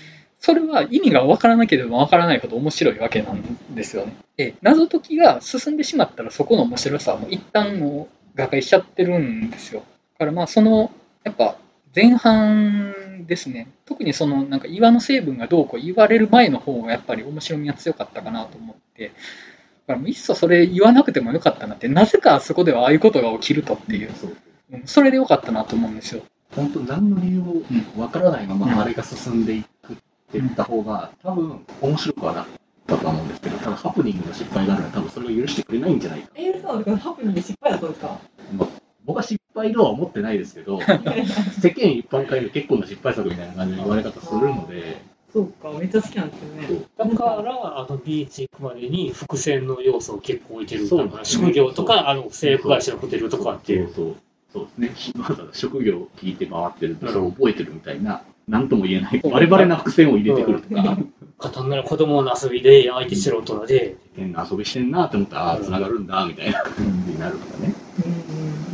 [0.40, 4.16] それは意味が分からなければ分からないほど面白いわけなんですよね。
[4.36, 9.82] で謎解きが進んでしまったらそこの面白さはもう一旦もう瓦解しちゃってるんですよ。
[10.14, 10.92] だからまあその
[11.24, 11.56] やっぱ
[11.94, 12.94] 前半
[13.26, 13.68] ですね。
[13.86, 19.08] 特にそのなんか岩の成分がどうこう言われる前の方がやっぱり面白みは強かったかなと思って。
[19.08, 21.88] だからもういっそそれ言わなくてもよかったなって。
[21.88, 24.10] なぜかあそこではああいうことが起きるとっていう。
[24.14, 24.36] そう。
[24.72, 24.82] うん。
[24.86, 26.22] それでよかったなと思うんですよ。
[26.54, 27.62] 本当何の理由も
[27.96, 29.96] わからないままあれが進んでいくっ
[30.32, 32.46] ていった方が多分面白くはなっ
[32.86, 36.28] たと思うんですけどただハプニングの失敗があるのは多分それを許してくれないんじゃないか。
[36.34, 38.18] えー、そうハプニング失敗だったんですか？
[38.56, 38.68] まあ
[39.04, 40.80] 僕は失敗とは思ってないですけど
[41.60, 46.84] 世間一般から見る結構な失敗作みたいな感じの言われ方するのでそうか、めっちゃ好きなんですよね。
[46.96, 53.92] だから、あのビーチ行くまでに伏線の要素を結構置いてるそうだから職業とか、あの製薬会社のホテルとかっていう。
[53.94, 54.16] そう
[54.54, 54.80] そう。
[54.80, 60.96] ですねわざわざ職業を聞いて回ってるとそれを覚えてるみたいな何とも言えないバレバレな伏線を入れてくるとか。
[61.38, 66.74] 簡単なら子供の遊びで相手素人で、変な遊びしてんなって思ったらああ繋がるんだみたいな感
[67.06, 67.74] じになるとかね。
[68.04, 68.16] うんう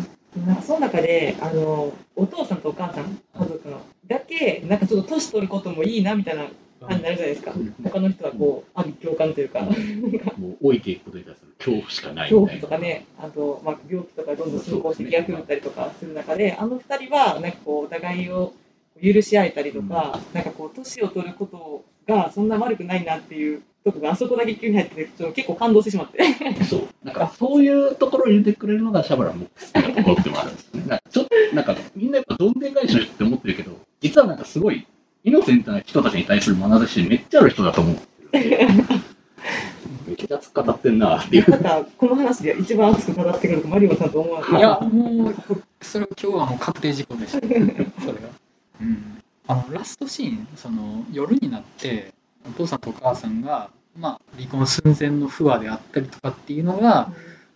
[0.01, 0.04] ん。
[0.37, 6.47] なんかその中で、あの、お父さんとお母さん、家族の、だけ、なんかちょっと年取ることもいいなみたいな
[6.81, 7.53] 感じになるじゃないですか。
[7.85, 9.69] 他の人はこう、ある共感というか、も
[10.49, 18.53] う置いていくことに対する恐怖しかない恐怖とかね、あと、まあ、病気とかどんどん進行して気が狂ったりとかする中で、あの二人は、なんかこう、お互いを
[19.01, 26.19] 許し合えたりとか、なんかこう、年を取ることがそんな悪くないなっていうとこが、あそこだけ急に入ってて、ちょっと結構感動してしまって。
[26.65, 26.89] そう。
[27.05, 30.87] なんか、そういうところを入れてくれるのがシャバランの好きなところでもあるんですよね。
[30.89, 34.87] なんか、ちょっと、なんか、みんなやっぱどんでん返しの人って思ってるけど、実はなんかすごい、
[35.25, 38.69] イノセントな人たちに対する眼差しめっちゃある人だと思ってるんで。
[40.07, 41.51] めっちゃ熱く語ってんなっていう。
[41.51, 44.59] また、この話で一番熱く語ってくるとマリオさんと思わない？
[44.59, 45.35] いや、もう、
[45.81, 47.41] それ今日はもう確定事項でした。
[47.41, 48.29] それが。
[48.81, 49.23] うん。
[49.47, 52.13] あの、ラストシーン、その、夜になって、
[52.47, 57.13] お父さんとお母さんが、まあ、離婚寸前の不和であったりとかっていうのが、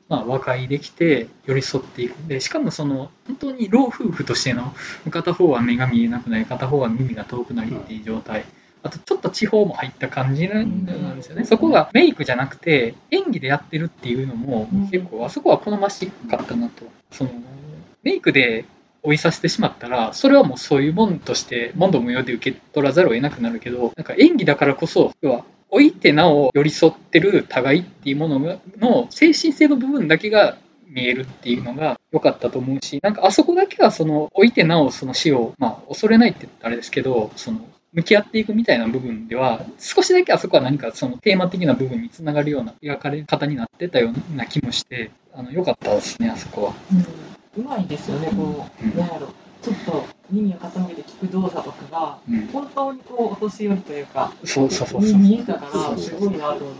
[0.08, 2.14] まあ、和解できて寄り添っていく。
[2.26, 4.72] でしかもその本当に老夫婦としての
[5.10, 8.44] 片方は目が見えなくなり片方は耳が遠くなりっていう状態。
[8.82, 11.44] あとちょっと地方も入った感じなんですよね。
[11.44, 16.84] そこがメイクじゃなくて演技でやってるっていうのも結構あそこは好ましかったなと。
[17.10, 17.30] その
[18.02, 18.64] メイクで
[19.02, 30.56] 追いさせてしまったらそれはもうそういうもんとして問答無用で受け取らざるを得なくなるけどなんか演技だからこそ要は置いてなお寄り添ってる互いっていうものの精神性の部分だけが
[30.86, 37.60] 見えるっていうのが良かったと思うしなんかあそこだけはその置いてなおその死を、まあ、恐れないって言ったらあれですけどその
[37.92, 46.74] 向き合っていくみたいな部分では少しだけあそこは何かそのテーマ的な部分につながるような描かれ方になってたような気もしてあの良かったですねあそこは。
[46.92, 47.06] うん、
[47.58, 49.28] うまいですよね、こう、うんなんやろ、
[49.62, 55.12] ちょっと耳を傾けて聞く動作とかが、うん、本当にこう、お年寄りというか、そうそうそうそう。
[55.12, 56.74] に見えたから、すごいなと思。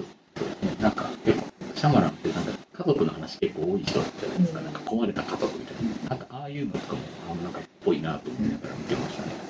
[0.81, 4.61] なんか、結構、シャマランってなんか家族の話結構多い人じゃないですか。
[4.61, 6.11] うんなんか壊れた家族みたいな。
[6.11, 9.49] なんか、ああいうのとかも、あなんか、っぽいなと思いながら見てましたね。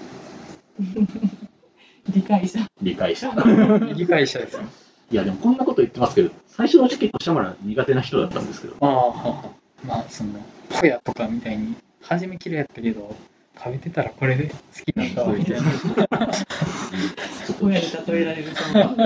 [2.09, 2.61] 理解者。
[2.81, 3.33] 理解者。
[3.95, 4.63] 理解者ですよ。
[5.11, 10.31] いや、でもこんなこと言ってますけど、最初の時期結構シャマラン苦手な人だったんですけど、ああ、まあ、その、
[10.71, 13.15] ホヤとかみたいに、初め嫌いやったけど、
[13.57, 14.55] 食べてたらこれで好
[14.85, 15.69] きなんだわ、みたいな。
[17.61, 18.97] 親で例えられるその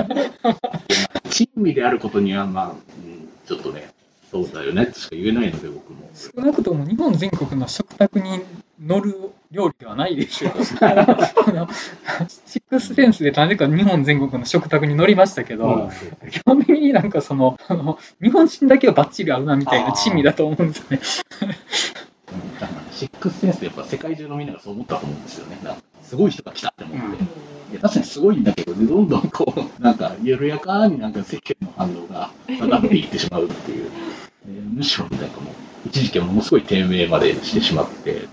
[1.30, 3.90] 珍味であることには、まあ、うんちょっとね、
[4.30, 6.10] そうだよねとしか言えないので、僕も。
[6.14, 8.40] 少なくとも日本全国の食卓に
[8.80, 10.52] 乗る料理ではないでしょう。
[10.80, 10.94] あ
[11.52, 11.68] の
[12.46, 15.90] シックスセンスでなぜか日本全国の食卓に乗りましたけど、
[16.30, 21.00] 基本的になんかその、あの日本人だけはバッチリ合うなみたいな珍味だと思うんですよね。
[22.92, 25.58] シックスセンスでやっぱ世界中のみんながそう思ったと思うんですよね。
[25.62, 27.22] なんかすごい人が来たって思って。
[27.72, 33.90] いや確かにすごいんだけど、ね、どんどんこう、なんか緩やかになんか世間の反応が下がっていってしまうっていう。
[34.48, 38.26] えーむしろなんかもう、一時期はものすごい低迷までしてしまって。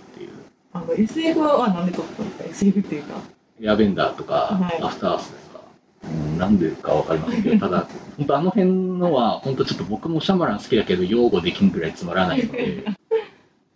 [0.73, 3.15] あの SF はなんで撮ったんですか ?SF っていうか。
[3.61, 5.59] エアベンダーとか、はいアフターアースですか？
[6.03, 12.83] うんなんでかわかりませんけど、ただ、 本当あの辺のは、本当ちょっと僕もシャマラン好きだけど、擁護できんぐらいつまらないので、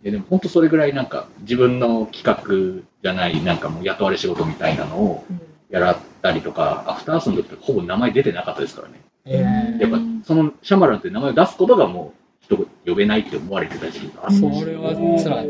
[0.04, 8.94] いやでも本当それぐらいなんか、自分の企画じゃない、なんかもう雇われ仕事みたいなのをうんやらったりとか、アフターアースの時ってほぼ名前出てなかったですからね。
[9.26, 15.48] えやっぱ、そのシャマランって名前を出すことがもう、人呼べないって思われてた時期があって、それは辛い。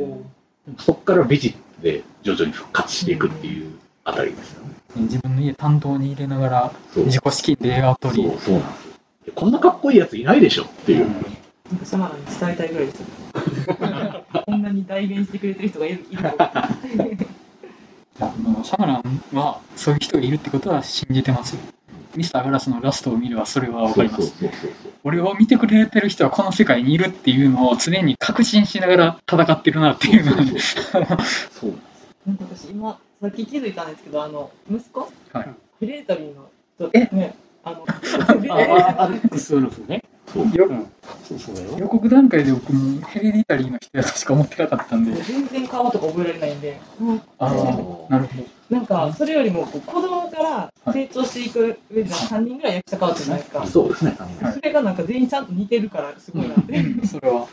[0.78, 3.72] そこからビジットで徐々に復活していくっていう
[4.04, 4.74] あたりですよね。
[4.96, 8.94] 自分の家担当に入れながら、自己資金で映画を撮り、そう、そうなんですよ。
[9.34, 11.06] こんなかっこいいやついないでしょっていう。
[11.70, 13.06] なんかシャマランに伝えたいぐらいですよ。
[14.46, 21.56] こんなに代弁してくれてる人がいるい シャマランはそういう人がいるってことは信じてます。
[22.16, 24.34] ミスターガラスのラストを見ればそれはわかります。
[25.02, 31.72] 俺を見てくれてる人はこの世界にいるっていうのを常に確信しながら戦ってるなっていうのはねそう
[32.26, 35.00] なんか私今、さっき気づいたんですけど、あの、息子？
[35.32, 35.48] はい
[35.80, 40.02] ヘレータリーの人えね、あの、あアレックス・ウルフね。
[40.32, 40.86] そうようん。
[41.22, 41.76] そうそうだよ。
[41.78, 46.80] 予告段階で僕もヘレディタリーの人やとしか思ってなかったんで、全然顔とか覚えられないんで、
[47.38, 48.44] ああ、なるほど。
[48.70, 53.66] なんか、それよりも子供から成長していく上で3人ぐらい役者変わってるじゃないですか。
[53.66, 54.16] そうですね。
[54.18, 56.78] はいそれがなんか全員ちゃんと似てるからすごいなって。
[56.78, 57.46] うんそれは、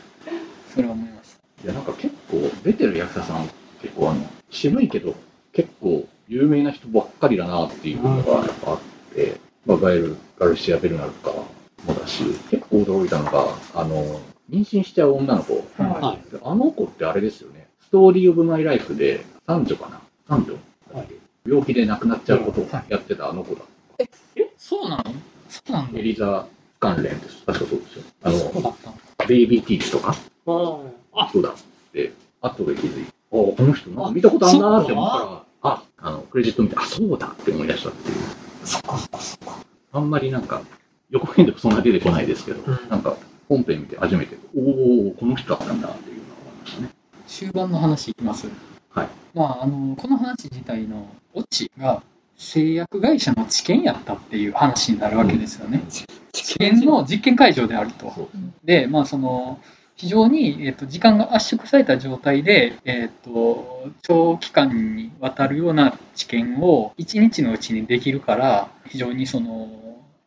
[0.74, 1.64] それは思いました。
[1.64, 3.48] いや、なんか結構出てる役者さん、
[3.82, 5.14] 結構あの、渋いけど、
[5.52, 8.80] 結構有名な人ばっかりだなっていうのがやっぱあっ
[9.14, 11.36] て、まあ、ガエル・ガルシア・ベルナルとか
[11.86, 14.20] もだし、結構驚いたのが、あの、
[14.50, 15.64] 妊娠しちゃう女の子。
[15.76, 17.68] ははあの子ってあれですよね。
[17.82, 20.71] ストーリー・オブ・マイ・ライフで、三女かな三女、はい
[21.46, 23.62] 病気で亡くなっちゃうことをやってたあの子だ。
[24.56, 25.04] そうなの？
[25.48, 26.02] そうなんだエ。
[26.02, 26.46] リザ・
[26.80, 27.42] 関連です。
[27.44, 28.04] 確かそうですよ。
[28.22, 28.76] あの。
[29.28, 30.16] ベイビー・ティーチとか、
[31.14, 31.52] あそうだっ
[31.92, 38.16] て、後で気づいて、あこの人なんか見たことあるなーって思ったら、あ、あの、クレジット見て、あ、そうだって思い出したっていう。
[38.64, 39.58] そっかそっかそっか。
[39.92, 40.62] あんまりなんか、
[41.10, 43.16] 予告編でもそんな出てこないですけど、うんなんか、
[43.48, 46.88] 本編見て初めて、おおこの人だったんだっていうのが思いましたね。
[47.28, 48.48] 終盤の話いきます？
[48.94, 49.08] はい。
[49.34, 52.02] まあ、あの、この話自体のオチが、
[52.36, 55.82] 製薬会社の治験やったっていう話になるわけですよね。
[56.32, 58.30] 治験の実験会場であると。
[58.64, 59.60] で、まあ、その、
[59.96, 69.70] 非常に、えっと時間が圧縮された状態で、えっと長期間にわたるような治験を1日のうちにできるから非常にその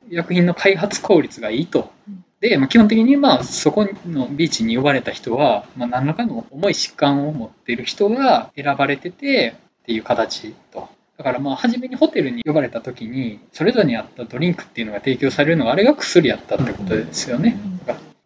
[0.10, 1.92] 薬品の開発効率がいいと。
[2.40, 10.90] で、まあ、基本的にまあそこのビーチに呼ばれた人は、まあ、何らかの重い疾患を持っている人が選ばれててっていう形と。
[11.18, 17.58] だからまあ初めにホテルに呼ばれた時にそれぞれに合ったドリンクっていうのが提供されるのがあれが薬やったってことですよね。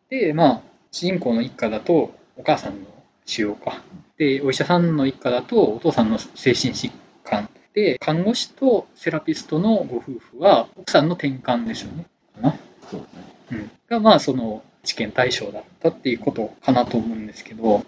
[0.10, 2.88] で、まあ、主人公の一家だと、お母さんの
[3.26, 3.82] 腫瘍か。
[4.18, 6.92] で、お医者さんの一家だと、お父さんの精神疾
[7.24, 7.50] 患。
[7.74, 12.06] で、看護師とセラピストのご夫婦は、奥さんの転換ですよね。
[12.36, 12.56] かな。
[12.90, 13.39] そうですね。
[13.52, 13.72] うん。
[13.88, 17.86] が、まあ、その、治験対象だったっていうことかなと思うんですけど、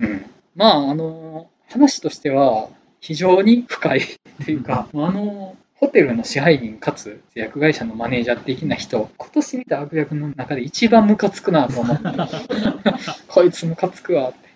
[0.00, 0.26] うん。
[0.54, 2.68] まあ、あの、話としては、
[3.00, 12.04] 非常に深いっていうか、あの、ホテルの支配人かつ製薬会社のマネージャー的な人、今年見た悪役の中で一番ムカつくなと思って、
[13.28, 14.50] こいつムカつくわって。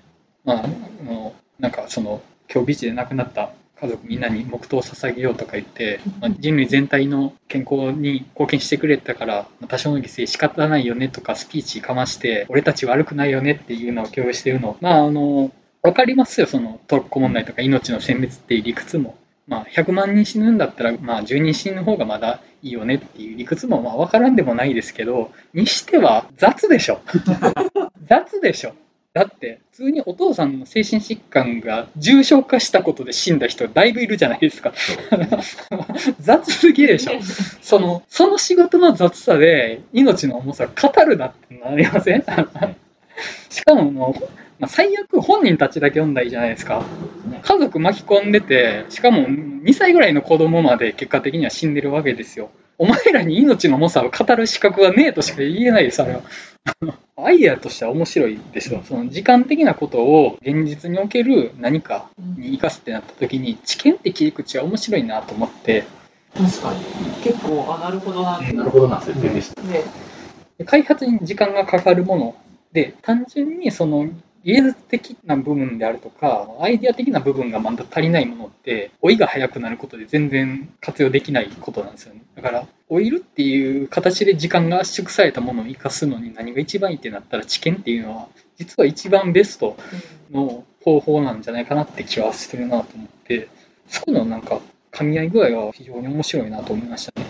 [0.45, 0.69] まあ、あ
[1.05, 2.21] のなんかその、
[2.53, 3.53] 今日ビーチで亡くなった
[3.85, 14.77] 家族みんなに黙祷を捧げようとか言って、まあ、人類全体の健康に貢献してくれたから、まあ多少の犠牲仕方ないよねとかスピーチかまして、俺たち悪くないよねっていうのを共有してるの。
[14.81, 19.17] まあ、あの、わかりますよ、そのトロッコ問題とか命の殲滅っていう理屈も。
[19.47, 27.01] まあ、100万人死ぬんだったら、まあ、10人死ぬ方がまだいいよねっていう理屈も、まあ、わからんでもないですけど、にしては雑でしょ。
[28.09, 28.75] 雑でしょ。
[29.15, 34.73] だって普通にお父さんの精神疾患が重症化したことで死んだ人だいぶいるじゃないですか。
[36.19, 37.13] 雑すぎでしょ。
[37.63, 42.25] そのその仕事の雑さで命の重さを語るなってなりません？
[43.51, 44.25] しかももう、
[44.59, 46.85] まあ、最悪本人たちだけ読んだらいいじゃないですか。
[47.41, 52.51] 家族巻き込んでてしかも2歳ぐらいの子供まで結果的には死んでるわけですよ。
[52.79, 56.23] お前らに命の重さを語る資格はねえとしか言えないですあれは
[57.25, 65.85] アイデアとしては面白いですよその時間的なことを現実における何かに生かすってなった時に知見って切り口は面白いなと思って
[66.35, 66.81] 確かに。
[67.23, 68.53] 結構、あ、なるほどなって。
[68.53, 69.63] なるほどな設定でした。
[69.63, 69.85] で、
[70.59, 72.37] で開発に時間がかかるもの
[72.73, 74.09] で単純にその
[74.45, 82.23] 技術的な部分であるとかアイデア的な部分がまだ足りないものって老いが早くなることで全然活用できないことなんですよね。
[82.35, 88.29] だから老いるっていう形で時間が圧縮されたものを生かすのに何が一番いいってなったら知見っていうのは
[88.59, 89.77] 実は一番ベスト
[90.31, 93.49] の方法なんじゃないかなって気はしてるなと思って
[93.89, 94.61] そこのなんか
[94.93, 97.27] 噛み合い具合が非常に面白いなと思いましたね。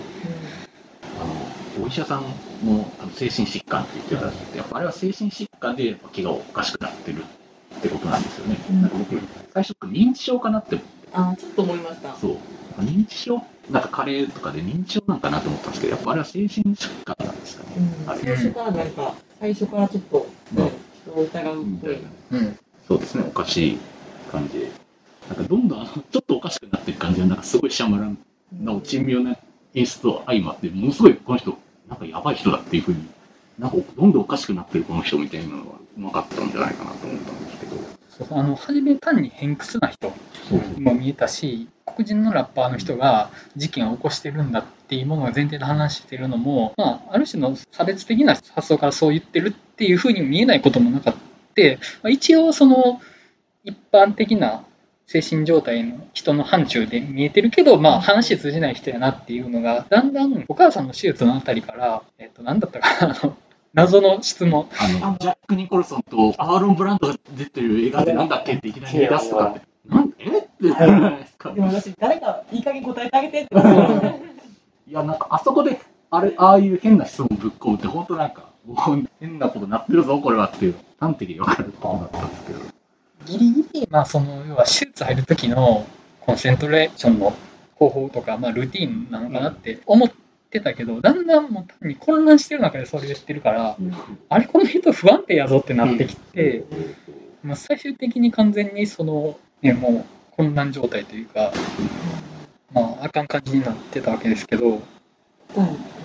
[1.82, 2.22] お医者さん
[2.64, 7.24] のあの精神疾患って言ってたんですけど、やっぱあれは精神疾患で気がおかしくなってる
[7.78, 8.56] ってことなんですよね。
[8.70, 9.18] うんなんか僕、
[9.52, 12.14] 最初認知症かなって思って、あ、ちょっと思いました。
[12.16, 12.36] そう。
[12.80, 13.42] 認知症？
[13.70, 17.70] なんかカレーとかで認知症なんかなと思ったんですけど、やっぱあれは精神疾患なんですかね。
[17.78, 20.70] うんあれ最初からなんか、最初からちょっと、うん
[21.04, 21.98] 人を疑うっぽい。
[22.32, 23.78] うんそうですね、おかしい
[24.30, 24.70] 感じで。
[25.28, 28.18] なんかどんどんちょっとおかしくなってる感じが、なんかすごいシャマラン
[28.60, 29.36] の珍妙な
[29.72, 31.56] 演出と相まって、ものすごいこの人、
[31.88, 32.98] なんかやばい人だっていうふうに、
[33.58, 37.76] なんかどんどんおかしくなってるこの人みたいなのはうまかったんじゃないかなと思ったんですけど。
[38.18, 40.12] そうあの初め単に偏屈な人
[40.78, 51.20] も見えたし黒人のラッパーの人が事件を起こしてるんだっていうものが前提で話してるのも、まあ、ある種の差別的な発想からそう言ってるっていうふうに見えないこともなかった、
[52.02, 53.00] まあ、一応その
[53.64, 54.64] 一般的な
[55.06, 63.36] 精神状態の人の範疇で見えてるけど、まあ、話通じない人やなっていうのがだんだんお母さんの手術のあたりから、えっと、何だったかな
[63.74, 70.38] 謎の質問あの、ジャック・ニコルソンとアーロン・ブランドが出てる映画でなんだっけっていきなり言い出すとかって、なんえ？
[70.38, 71.60] ってなるじゃない ですかで。
[71.60, 74.06] も私、誰かいい加減答えてあげてって思って。
[74.88, 78.44] いや、なんかあそこで、あれ、ああいう変な質問ぶっ込むって、本当なんか、
[79.18, 82.60] 変なことなってるぞ、これはっていう、端的に分かることだったんですけど。
[83.26, 85.86] ギリギリ、まあ、その要は手術入る時の
[86.20, 87.32] コンセントレーションの
[87.76, 90.10] 方法とか、まあ、ルーティンなのかなって思っ
[90.54, 93.76] てたけど、だんだんもう単に混乱してる中でそれ言ってるから、
[94.28, 96.64] あれ、この人不安定やぞってなってきて、
[97.42, 101.52] まあ、最終的に完全にその、ね、もう混乱状態というか、
[102.72, 104.80] まあ、あかん感じになってたわけですけど、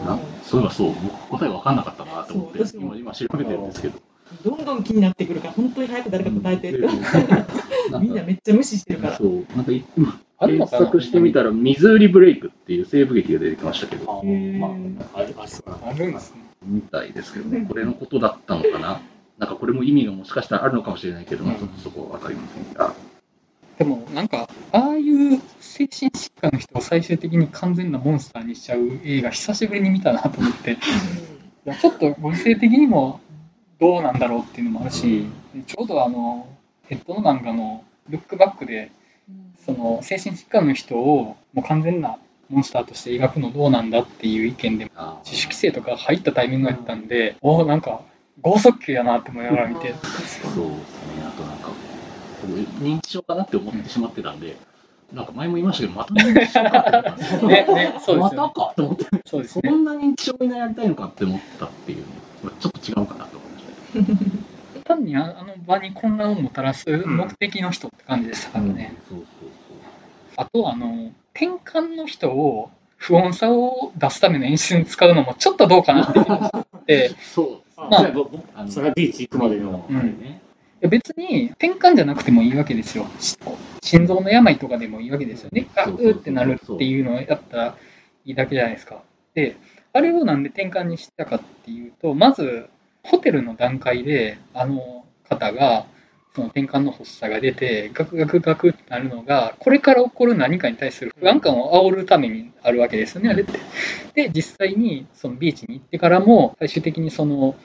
[0.03, 3.99] なそういえばそう、僕答え分かんなかったなと思って、今、今調べてるんですけど。
[4.43, 6.79] どんどん気になってくるから、本当に早く誰か答えてって。
[6.81, 7.45] なんか
[8.01, 9.17] みんなめっちゃ無視してるから。
[9.17, 14.67] そう、なんか今、検あるのかな索してみたら、ミズーリブレイクっていう西部劇が出てきましたけど、あま
[15.13, 16.41] あ、ああるんですね。
[16.63, 19.01] みたいですけどね、これのことだったのかな。
[19.37, 22.93] なんかこれも意味がもしかしたらあるのかもしれないけど、ちょっとそこは分かりませんが。
[23.77, 30.75] でもなんか、ああいう精神疾患の人を最終的に完全なモンスターにしちゃう映画、久しぶりに見たなと思って、い
[31.63, 33.21] やちょっとご時世的にも
[33.79, 35.25] どうなんだろうっていうのもあるし、
[35.65, 36.47] ちょうどあの
[36.87, 38.91] ヘッドの漫画のルックバックで、
[39.65, 42.17] その精神疾患の人をもう完全な
[42.49, 48.01] モンスターとして描くのどうなんだっていう意見であ自主規制とか入ったタイミングやったんで、おおなんか
[48.41, 50.51] 剛速球やなって思いながら見て、そうですね、
[51.25, 51.71] あとなんか、
[52.41, 52.53] 僕
[52.83, 54.57] 認知症かなって思ってしまってたんで、
[55.13, 59.69] なんか前も言いましたけど、また認知症かって思った ねねそうですまたかと思って、そうですね。
[59.69, 62.05] そんな認知症になりたいのかって思ったっていう
[62.43, 64.48] の、ちょっと違うかなと思いました。
[64.89, 68.95] 単にああの場に混乱をもたらす目的の人って感じでしたからね、
[70.35, 77.09] あとあの転換の人を不穏さを出すための演出に使うのもちょっとどうかなって気がして。
[77.21, 77.61] そう。
[77.79, 78.11] まあ
[78.55, 80.41] あそれはビーチ行くまでの、うん
[80.81, 83.05] 別に転換じゃなくてもいいわけですよ。
[83.19, 83.37] し
[83.83, 85.67] 心臓の病とかでもいいわけですよね。
[85.75, 87.77] あそうってなるっていうのをやったら
[88.23, 89.03] いいだけじゃないですか。
[89.33, 89.57] で
[89.91, 92.69] あれをなんで転換にしたかっていうとまず
[93.03, 95.85] ホテルの段階であの方が
[96.35, 103.59] その転換の発作が出てガクガクガクってなるのがこれから起こる何かに対する不安感を煽るためにあるわけですよねあれって。
[104.13, 107.55] で実際にそのビーチに行ってからも最終的にその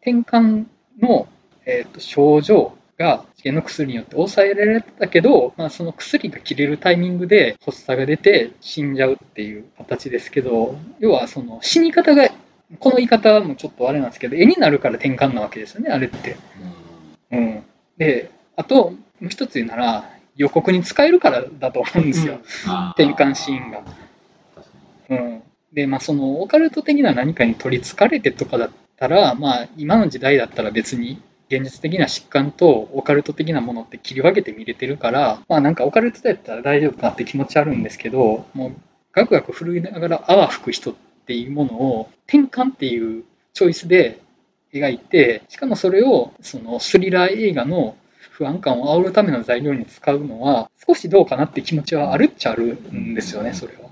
[0.00, 0.66] 転換
[1.00, 1.28] の、
[1.66, 12.28] えー、と症状が治験の薬によって抑えられてたけど、まあ、その薬が切れるタイミングで発作が出て死んじゃうっていう形ですけど要はその死に方が
[12.78, 16.36] この言い方もちょっとあれなんですけど絵になるから転換なわけですよねあれって。
[17.30, 17.64] うん、
[17.96, 22.40] であともう一つ言うなら予告に使えるからだと思うんですよ、
[22.96, 23.82] 転換シーンが。
[25.10, 25.42] うん、
[25.72, 38.72] でまあそのオカルト的な何かに取りつかれてとかだったらまあ今の時代だったら別に現実的な疾患とオカルト的なものって切り分けて見れてるからまあなんかオカルトだったら大丈夫かなって気持ちあるんですけどもう
[39.12, 44.20] ガクガク震いながら泡吹く人っていうものを転換っていうチョイスで
[44.74, 47.96] 描いてしかもそれをそのスリラー映画の
[48.30, 53.88] 不安感を煽るための材料に使うのは少しどうかなって気持ちはあるっちゃあるんですよねそれは。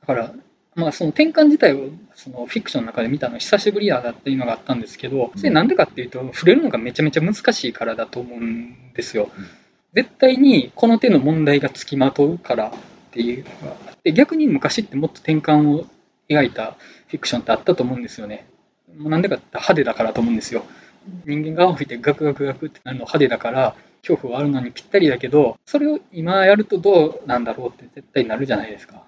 [0.00, 0.34] だから
[0.76, 9.30] まあ、その転換自体をそのフィクションの中で見たの久しぶりやだっていうのがあったんですけど、それなんでかっていうと、触れるのがめちゃめちゃ難しいからだと思うんですよ。
[9.94, 12.72] 絶対にこの手の問題がつきまとうからっ
[13.10, 15.86] ていうのがあって、逆に昔ってもっと転換を
[16.28, 16.76] 描いた
[17.08, 18.46] フィクションってあったと思うんですよね。
[18.96, 20.64] もうなんでかって派手だからと思うんですよ。
[21.24, 29.05] 人間が青吹いてガクガクガクってなるの派手だから、恐怖はあるのにぴったりだけど、それを今やるとどうなんだろうって絶対なるじゃないですか。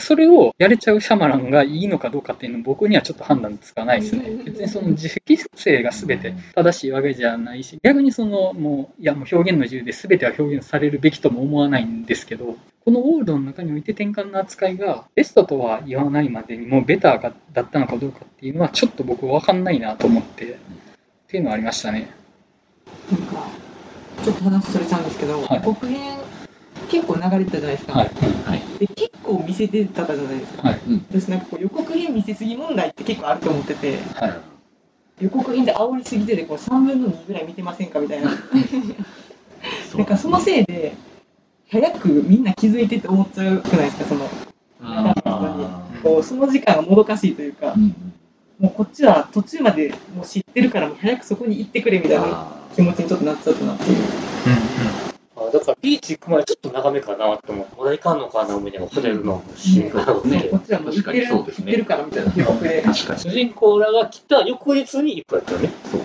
[0.00, 4.30] それをやれちゃうシャマランがいいのかどうかっていうのは僕にはちょっと判断つかないですね。
[4.44, 5.20] 別にその自主
[5.54, 20.56] 性が全て正しいわけじゃないし、逆にそのもう、いやもう表現の自由で全ては表現されるべきとも思わないんですけど、このオールドの中において転換の扱いがベストとは言わないまでにもベターがだったのかどうかっていうのはちょっと僕わかんないなと思って、っ
[21.28, 22.10] ていうのはありましたね。
[23.10, 23.48] なんか
[24.22, 26.23] ちょっと話それちゃうんですけど、はい予告編
[26.88, 28.10] 結構流れてたじゃないですか、はい。
[28.78, 30.80] で結構見せてたじゃないですか、はい。
[31.10, 33.98] 私なんかこう予告編見せすぎ問題って結構あると思ってて。
[34.14, 34.54] はい。
[35.20, 38.30] 予告編で煽りすぎててこう3分の2ぐらい見てませんかみたいな。
[39.96, 40.96] なんかそのせいで
[41.70, 44.28] 早くみんな気づいてって思っちゃうくないですかその。
[46.02, 47.74] こうその時間がもどかしいというか、
[48.58, 53.98] もうこっちは途中までもう知ってるからもう早くそこに行ってくれみたいな気持ちにちょっとなっちゃったなっていう。
[55.36, 61.64] あだからビーチ行く前ちょっと長めかなと思って、まだ行かんのかな思いながらホテルのシーンがあって、こっちはもう行ってる確かにそうですね。
[61.64, 62.30] 行ってるからみたいな。
[62.32, 63.20] 確かに。
[63.20, 65.16] 主人公らが来た翌日に。
[65.16, 65.70] 行くやったよね。
[65.90, 66.00] そう。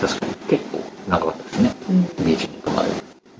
[0.00, 0.34] 確かに。
[0.48, 1.74] 結構長かったですね。
[1.90, 2.54] うんビーチに。
[2.62, 2.88] 行くまで。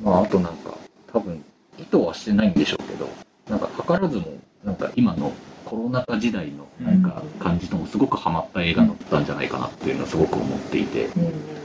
[0.03, 0.77] まあ、あとなんか、
[1.13, 1.43] 多分、
[1.79, 3.09] 意図はしてないんでしょうけど、
[3.49, 4.25] なんか、図らずも、
[4.63, 5.33] なんか今の
[5.65, 11.64] コロナ禍時代のなんか感じともすごくハマった映画だったんじゃないかなっていうのはすごく思っていて、うん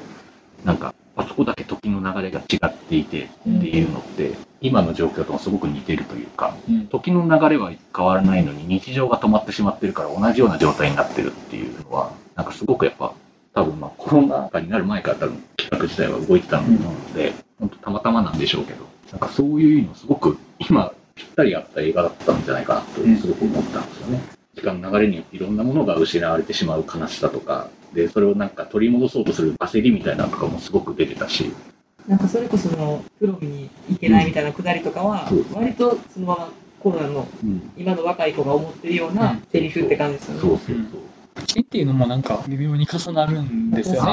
[0.63, 6.87] なんか、あそこだけ時の流れが違っていてっていうのって、今の状況ともすごく似てるというか、うん。
[6.87, 13.13] 時の流れは変わらないのに日常が止まってしまってるから同じような状態になってるっていうのは、なんかすごくやっぱ、
[13.53, 24.38] 多分まあコロナ禍になる前から多分企画自体は動いてたと思うので、本当たまたまなんでしょうけど、なんかそういうのすごく今ぴったり合った映画だったんじゃないかなとすごく思ったんですよね。
[24.59, 31.51] 時間の流れにいろんなものが失われてしまう悲しさとか、で、それをなんか取り戻そうとする焦りみたいなのとかもすごく出てたし、
[32.07, 35.45] なんかそれこそのプロに行けないみたいなくだりとかはうん。
[35.53, 36.49] 割とそのまま
[36.79, 37.27] コロナの
[37.77, 40.41] 今の若い子が思ってるようなセリフって感じですよね。
[40.41, 40.85] そうそうそう。
[41.35, 44.11] 口っていうのもなんか微妙に重なるんですよね。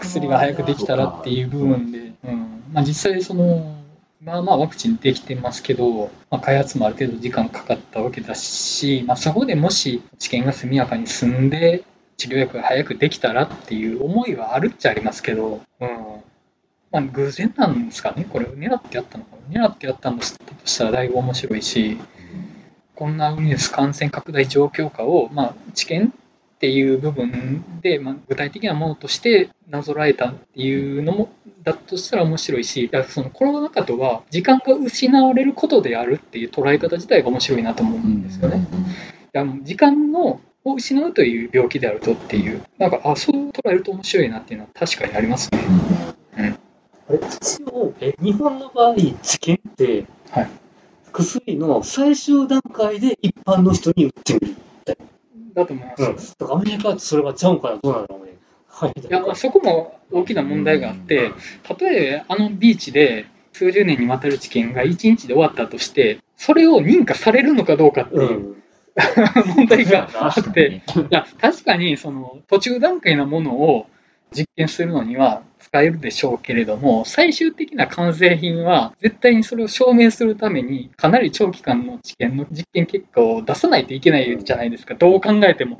[0.00, 2.62] 薬が早くできたらっていう部分で、うん。
[2.72, 3.79] まあ、実際その、
[4.22, 11.84] まあまあワクチンできてますけど、まあ、開発もある程度時間かかったわけだし、まあ、そこでもし治験が速やかに進んで
[12.18, 15.88] 治療薬が早くできたらっていう思いはあるっちゃありますけど、うん。
[16.90, 19.64] まあ、偶然なんですかねこれ狙ってやったのかな。
[19.64, 21.98] 狙ってやったんだとしたらだいぶ面白いし
[22.94, 26.12] こんなウイルス感染拡大状況下を、まあ、治験
[26.56, 31.30] っていう部分で、まあ、具体的なものとしてなぞらえたっていうのも
[31.62, 38.66] だとしたら面白いしそのコロナ禍とは時間が失われることであるっていう捉え方自体が面白いなと思うんですよね。
[39.34, 46.56] いやもう時間のを失うという病気であるとっていうなんかあそう捉えると面白いなっていうのは確かにありますね。
[47.08, 50.50] あれ一応え日本の場合、治験って、はい
[51.12, 54.56] 薬の最終段階で一般の人に打ってみる。
[55.54, 56.02] だと思います。
[56.02, 58.38] うん、だからアメリカってそれがちゃうんかな、どうなのね。
[58.80, 61.32] はい、いやそこも大きな問題があって、
[61.78, 68.56] 例えばあのビーチで数十年にわたる治験が1日で終わったとしてそれを認可されるのかどうかってう、いうん。
[69.56, 73.86] 問題があって、いや確かにその途中段階のものを
[74.32, 84.94] 実験するのには使えるでしょうけれども最終的な完成品は絶対にそれを証明するためにかなり長期間の治験の実験結果を出さないといけないじゃないですか。
[84.94, 85.78] どう考えても。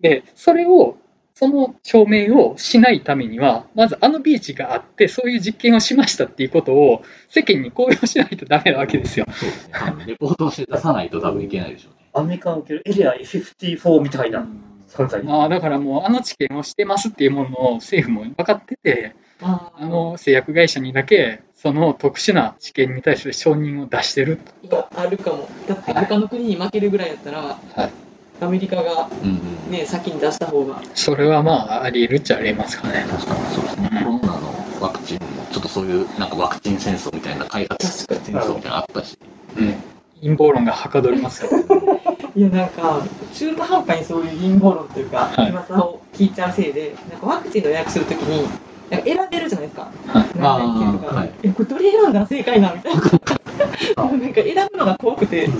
[0.00, 0.96] でそれを
[1.42, 9.26] その証明をしないためにはまずあのビーチがあってそういう実験をしましたっていうことを世間に公表しないとダメなわけですよ。
[9.28, 9.74] そうですね。
[9.74, 12.10] あのレポートをして出さないと多分いけないでしょうね。
[12.12, 14.46] アメリカにおけるエリア54みたいな
[14.88, 15.20] 存在。
[15.26, 25.48] ああだからもうあの治験をしてますっていうものを政府も分かっててああの製薬会社にだけその特殊な治験に対する承認を出してるいや、あるかも。
[25.66, 28.01] だって他の国に負けるぐらいやったら、はい
[28.42, 30.82] アメリカがうんうんね、先に出した方が。
[30.94, 33.06] それはまあありえるっちゃありえますかね。
[33.08, 33.90] 確かにそうですね。
[34.04, 39.16] コロナのワクチンも、ちょっとそういう、なんかワクチン戦争みたいな、開発戦争みたいなのあったし。
[39.56, 39.74] うん。
[40.20, 41.50] 陰謀論がはかどりますよ。
[42.34, 43.02] いや、なんか、
[43.34, 45.50] 中途半端にそういう陰謀論というか、はい。
[45.50, 48.46] 噂を聞いちゃうせいで、なんかワクチンの予約するときに、
[48.90, 49.88] なんか選べるじゃないですか。
[50.06, 50.26] はい。
[50.36, 51.24] 何年とか、は。
[51.24, 51.30] い。
[51.42, 53.00] え、これどれ選んだら正解なみたいな。
[53.96, 55.54] なんか選ぶのが怖くて、も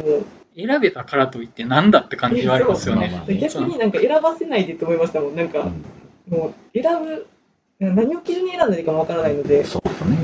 [0.00, 0.26] う、
[0.58, 3.22] 選べたからといってなんだって感じはありますよね。
[3.40, 5.36] 逆になんか選ばせないでと思いましたもん。
[5.36, 5.68] なんか、
[6.28, 7.26] もう選ぶ、
[7.78, 10.18] 何を基準に選んだらいいかもわからないので、そうですね。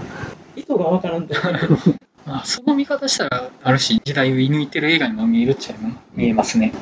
[0.56, 1.34] 意図がわからんと。
[2.26, 5.74] まあ、その見方したらあるし時代を射抜いてる映画にも見えるっちゃ
[6.14, 6.72] 見えますね。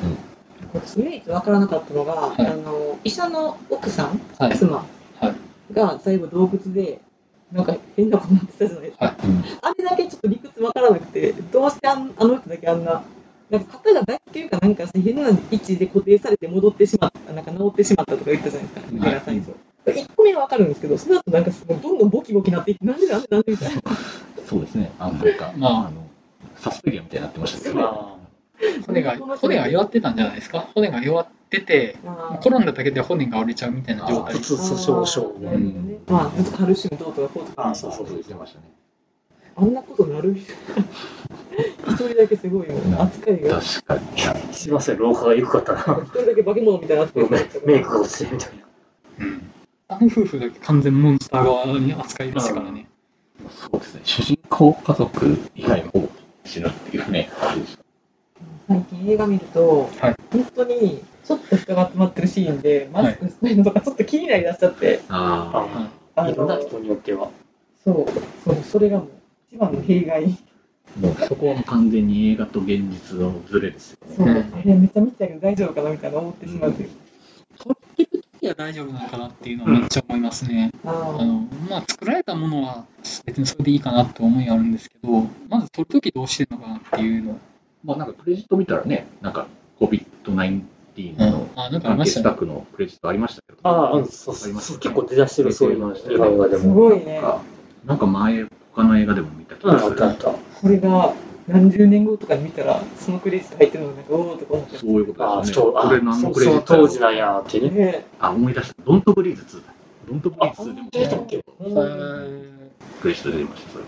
[0.73, 2.47] 私唯一わからなかったのが、い。
[2.47, 4.57] あの医者の奥さん、はい。
[4.57, 4.85] 妻
[5.19, 5.33] は
[5.71, 5.73] い。
[5.73, 6.99] が最後洞窟で
[7.51, 9.15] なんか変なことになってたじゃないですか、はい。
[9.61, 13.03] あれだけちょっと理屈わからなくてどうしてあの人だけあんな
[13.49, 18.87] なんか肩が脱臼かなんか変な位置で固定されて戻ってしまったなんか治ってしまったとか言ったじゃないですか。
[18.93, 19.51] 腕が最初、
[19.85, 23.81] 1個目はわかるんですけどその後なんかどんどんボキボキなっていってなんでなんでなんでみたいな。
[24.47, 24.91] そうですね。
[24.99, 25.91] あの、なんか、まああの、
[26.57, 28.17] サスペリアみたいになってましたけど。
[28.87, 30.69] 骨が骨が弱ってたんじゃないですか？
[30.73, 31.97] 骨が弱ってて
[32.39, 34.35] 転んだだけで骨が折れちゃうみたいな状態。
[34.35, 35.35] あ普通訴訟症
[36.07, 37.67] まあずっとカルシウムどうとかこうとか。
[37.69, 38.65] あそうそう言ってましたね。
[39.55, 44.01] あんなことなる一人だけすごいよ扱いが確かに。
[44.23, 45.79] あすいません、廊下が良かったな。
[46.03, 47.29] 一人だけ化け物みたいな扱い
[47.65, 49.25] メイクが落ちてみたいな。
[49.25, 49.49] うん
[49.89, 52.87] あの夫婦だけ完全モンスター側に扱いましたからね
[53.49, 54.01] そうですね。
[54.05, 56.09] 主人公家族以外も
[56.45, 57.29] 死ぬっていうね。
[58.67, 65.67] 最近映画見ると、はい本当にちょっと人が集まってるシーンでマスクしてないのとかちょっと気になりだしちゃって、あ
[66.15, 67.29] ああいろんな人によっては。
[67.83, 68.05] そう
[68.43, 69.09] そうそれがもう
[69.53, 70.25] 一番の弊害。
[70.25, 74.15] あ、もうそこはもう完全に映画と現実のズレですよね。
[74.15, 76.73] そう、うんあれめっちゃ見てたけど大丈夫かなみたいな思ってしまう。
[76.73, 76.89] という、
[77.59, 82.85] 撮ってる時は大丈夫なのかなっていうのはめっちゃ思いますね、あのまあ作られたものは
[83.25, 87.39] 別にそれでいいかなって思いはあるんですけどまず撮る時どうしてるのかなっていうの。
[87.83, 89.47] まあなんかクレジット見たらね、なんか
[89.79, 90.63] COVID-19
[90.97, 91.31] うん。
[91.71, 94.53] の関係スタッフのクレジットありましたけど、ああ、うん、そうそう。
[94.61, 94.79] そう。
[94.79, 96.73] 結構出だしてる、そういうの、映画ですも。
[96.75, 97.21] ごいね
[97.85, 99.91] なんか前、他の映画でも見た気うん、がする。
[99.91, 100.39] あったあった。
[100.61, 101.13] これが
[101.47, 105.71] 何十年後とかに見たらそのクレジット入ってるのなんかおおとか思ってそういうことああ、ですよね。
[105.73, 107.69] そう、あこれ何そのクレジット当時なんやってね。
[107.69, 108.75] ねあ、思い出した。
[108.85, 109.73] ドントブリーズ2だ。
[110.09, 111.43] ドントブリあ、ーズ2でも出たっけ？
[113.01, 113.83] クレジット出てました、それ。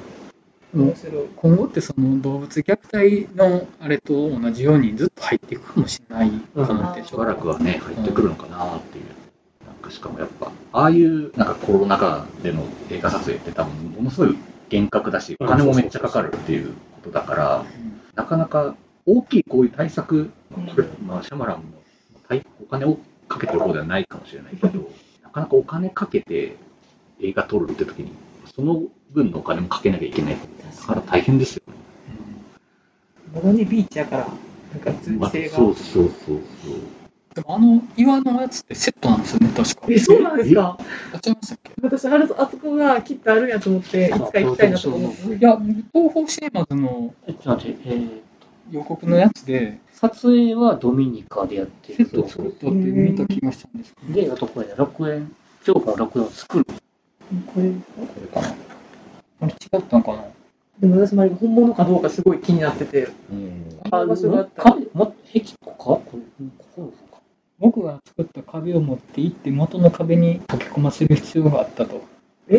[1.38, 9.06] 今後ってその動物虐待のあれと同じようにずっと入っていくかもしれないかなってしばらくはね、入ってくるのかなっていう。
[9.86, 14.36] かしかもやっぱ、ああいうなんかコロナ禍での映画撮影って多分ものすごい
[14.70, 17.66] 厳格だし、お金もめっちゃかかるっていうことだから、
[18.16, 18.76] なかなか
[19.06, 20.32] 大きいこういう対策、
[21.06, 21.64] まあシャマランも
[22.28, 24.90] 大お金をかけてる方ではないかもしれないけど、
[25.24, 26.56] なかなかお金かけて
[27.22, 28.12] 映画撮るって時に、
[28.56, 30.38] その分のお金もかけなきゃいけない。
[30.38, 31.74] だから大変ですよね。
[33.34, 34.28] まだねビーチやから
[34.72, 37.05] なんか通性が、そうそうそうそう。
[37.36, 39.88] でもあの岩のやつってセットなんですよね確か。
[39.90, 40.78] えそうなんですか？
[41.12, 41.72] やっちゃいましたっけ？
[41.82, 45.36] 私あれあそこがきっとあるんやと思っていつか行きたいなと思って。
[45.36, 45.60] いや
[45.94, 48.22] 東宝シネマズのえちょっと待って、えー
[48.72, 51.98] 予告のやつで撮影はドミニカでやってる。
[51.98, 54.22] セット作ったって見た気がしたんですけど。
[54.28, 56.66] で、あとこれね、楽園、京子の楽園を作る。
[56.66, 56.74] こ
[57.62, 58.56] れこれかな。
[59.42, 60.24] あれ違ったのかな？
[60.80, 63.08] でも私も本物かどうかすごい気になってて。
[63.32, 63.80] うん。
[63.92, 65.76] あの場所があったも、壁とか？
[65.78, 66.20] これ、
[66.58, 67.05] ここか。
[67.60, 72.04] 僕が作った壁を持って行って元の壁に溶け込ませる必要があったと。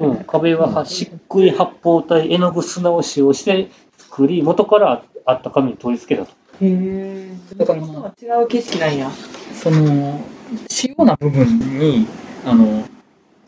[0.00, 6.32] うん、壁はしっくり発泡体、絵の具砂を使用して作り、元からあった紙に取り付けたと。
[6.60, 9.10] へえだから今は違う景色なんや。
[9.54, 10.20] その
[10.68, 12.06] 主要な部分に
[12.44, 12.84] あの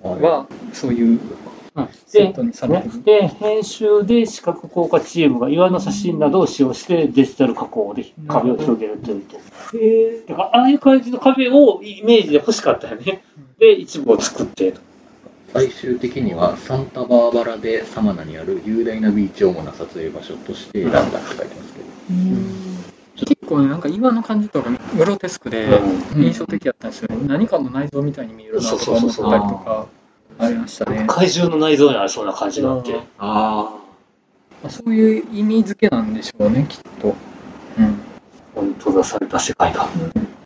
[0.02, 1.20] はそういううん、
[2.06, 3.02] セットにされてる。
[3.04, 9.22] で、編集で視覚効果チームが岩の写真などを使用してデジタル加工で壁を広げるという。
[9.22, 9.36] と。
[9.76, 13.22] へえだから、ああいう感じの壁をイメージで欲しかったよね。
[13.58, 14.72] で、一部を作って。
[14.72, 14.80] と。
[15.52, 25.80] 最終的にはサンタバーバラでサマナにある雄大なビーチを主な撮影場所として選んだって書いてますけど、結構ねなんか岩の感じとかグロテスクで
[26.14, 29.86] 印象的だったんですよね、何かの内臓みたいに見えるなとか思ったりとか
[30.38, 32.92] ありましたね怪獣の内臓にありそうな感じがあって。
[32.92, 33.62] うんああ。
[34.62, 37.14] まあそういう意味付けなんでしょうねきっと、
[37.78, 37.98] うん、
[38.54, 39.88] 本当だされた世界だ。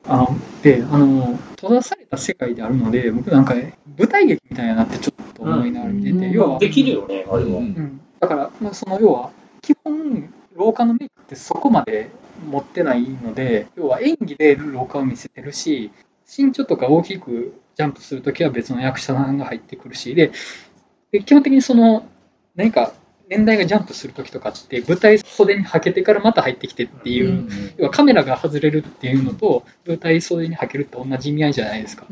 [0.07, 0.26] あ
[0.62, 7.51] であの閉ざされた世界であるので僕なんか舞台劇みたいななってちょっと思いながら見てて、うん要は、できるよね、あれは。
[7.59, 9.30] うん、だから、まあ、その要は
[9.62, 12.11] 基本廊下のメイクってそこまで
[12.49, 15.93] 持ってないので要は演技で廊下を見せてるし
[16.26, 20.32] 身長とか大きくジャンプするときは別の役者さんが入ってくるしで
[21.12, 22.06] で基本的にその
[22.54, 22.92] 何か
[23.30, 32.04] 年代がジャンプするときとかって舞台袖にはけてからまた入ってきてっていう、うん要はカメラが外れるっていうのと舞台袖にはけるって同じ意味合いじゃないですか。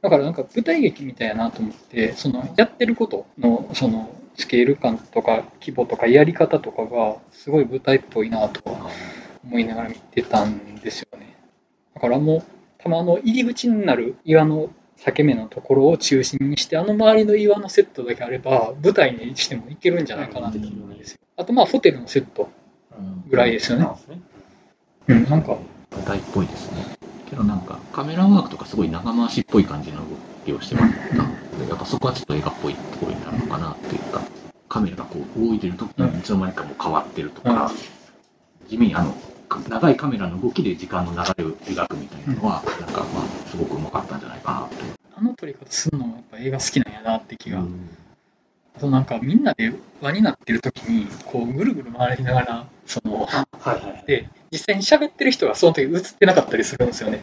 [0.00, 8.90] だからなんか舞台劇みたいやなと思ってそのやってることのそのスケール感とか規模とかやり方とかがすごい舞台っぽいなとは
[9.44, 11.36] 思いながら見てたんですよね。
[11.94, 12.42] だからもう
[12.82, 14.70] たまの入り口になる岩の
[15.04, 21.18] 裂け目のところを中心にしてあの周りの岩のセットだけあれば舞台にしてもいけるんじゃないかなって気がですよ。
[21.36, 22.48] あとまあホテルのセット
[23.28, 23.88] ぐらいですよね。
[25.08, 25.24] うん。
[25.28, 25.58] なんか。
[25.92, 26.84] 舞台っぽいですね。
[27.28, 30.04] けどなんかカメラワークとかすごい長回しっぽい感じの動
[30.44, 31.16] きをしてました。
[31.16, 34.22] ので、やっぱそこはちょっと映画っぽいところになるのかなっていうか、
[34.68, 37.70] カメラがこう動いてる時にいつの間にかもう変わってるとか、
[38.68, 39.14] 地味にあの、
[39.68, 45.02] 長いカメラの動きで時間の流れを描くみたいなのは、なんかまあ、すごくうまかったんじゃないかなと。
[45.14, 47.62] あの撮り方するのはやっぱ映画好きなんやなって気が、
[48.76, 54.04] あとなんかみんなで輪になってる時にこうぐるぐる回りながらそのはいはい。
[54.06, 57.22] で実際に喋ってる人がその時映ってなかったりするんですよね。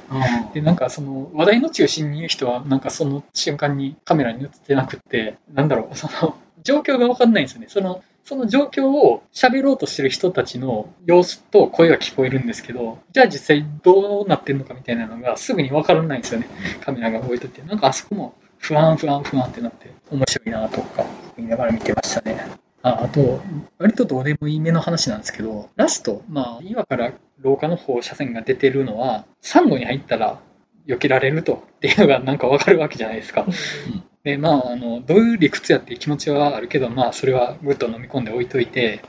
[0.54, 7.68] でなんかその話題の中心にいる人はなんかその瞬間にカメラに映ってなくってなんだろうその状況が分かんないんですよね。
[7.70, 16.48] そのその状況を喋ろうとしてる人たちの様子と声が聞こえるんですけどじゃあ実際どうなってるのかみたいなのがすぐに分からないんですよね。
[16.82, 21.06] カメラが動いててなんかあそこも不安不安不安ってなって面白いなとか
[21.38, 22.46] 言いながら見てましたね。
[22.82, 23.42] ああと
[23.78, 30.40] 割とどうでもいい目の話なんですけどラストまあ岩から廊下の方車線が出てるのはサンゴに入ったら
[30.88, 33.46] 避けられるとっていうのがなんか分かるわけじゃないですか。
[33.48, 34.04] うん。
[34.24, 39.02] でまああのどういう理屈やっていう気持ちはあるけどまあそれはぐっと飲み込んで置いといて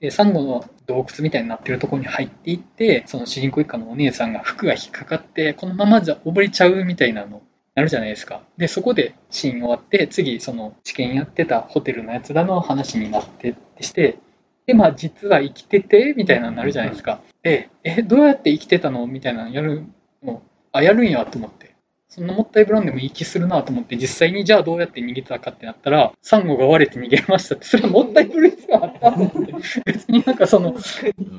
[0.00, 7.42] でサンゴの洞窟みたいになってるところに入っていってその主人公一家のお姉さんが服が引っかかってこのままじゃ溺れちゃうみたいなの
[7.74, 8.42] なるじゃないですか。
[8.58, 14.18] でそこでシーン終わって次その治験やってたホテルのやつらの話になってってして
[14.66, 17.20] でまあ実は生きててみたいなのになるじゃないですか。
[17.42, 19.06] でえどうやって生きてたの？
[19.06, 19.86] みたいなのやる
[20.22, 20.42] の
[20.72, 21.71] あやるんやと思って。
[22.14, 29.54] そんなもったいぶらんでもいい気するなと思って、実際にじゃあどうやって逃げたかってなったら、サンゴが割れて逃げましたって、それはもったいぶる必要あったと思って、
[29.86, 30.76] 別になんかその、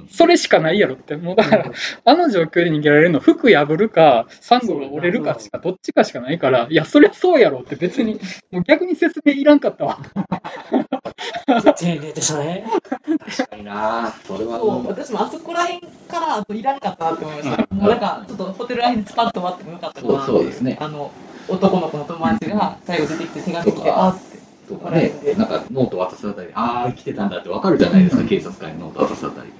[0.09, 1.71] それしかないやろって、もうだから、
[2.05, 8.19] あの状況で逃げられるの、服破るか、サンゴが折れるかしか、どっちかしかないから、いや、そりゃそうやろって、別に、
[8.51, 9.99] もう逆に説明いらんかったわ。
[11.77, 12.65] 丁寧でしたね。
[13.19, 14.13] 確かにな。
[14.25, 17.75] それはそう私もあそこら辺からあといらなかったなって思いました。
[17.75, 21.11] もうなんかちょっとホテルら辺でスパッと終わってもよかったかなそうそうですねあの
[21.47, 24.53] 男の子の友達が最後出てきて手紙来て、あーって。
[24.67, 29.53] とかね、なんかノート渡すあたりで、ああ、生きてたんだってわかるじゃないですか、警察官にノート渡すあたりで。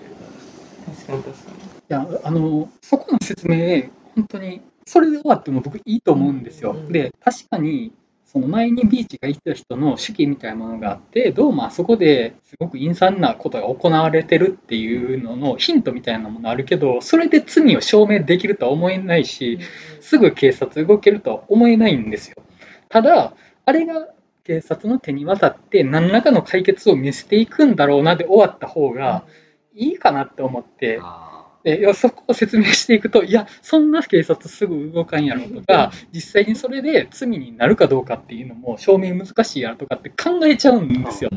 [0.86, 1.58] 確かに確かに。
[1.58, 6.72] いや、あの、そこの説明、本当に、それで終わっても僕いいと思うんですよ。
[6.72, 7.92] うんで、確かに、
[8.34, 19.60] その前にビーチが言ってた人の手記みたいなものがあって、どうもあそこですごく陰惨なことが行われてるっていうののヒントみたいなものあるけど、それで罪を証明できるとは思えないし、
[20.02, 22.38] すぐ警察動けるとは思えないんですよ。
[22.90, 24.08] ただ、あれが
[24.44, 29.26] 警察の手に渡って何らかの解決を見せていくんだろうなで終わった方が
[29.76, 31.33] いいかなって思って、あ
[31.64, 41.30] でいやそこを説明していくと、いや、そんな警察すぐ動かんやろとか、実際にそれで罪になるかどうかっていうのも証明難しいやろとかって考えちゃうんですよ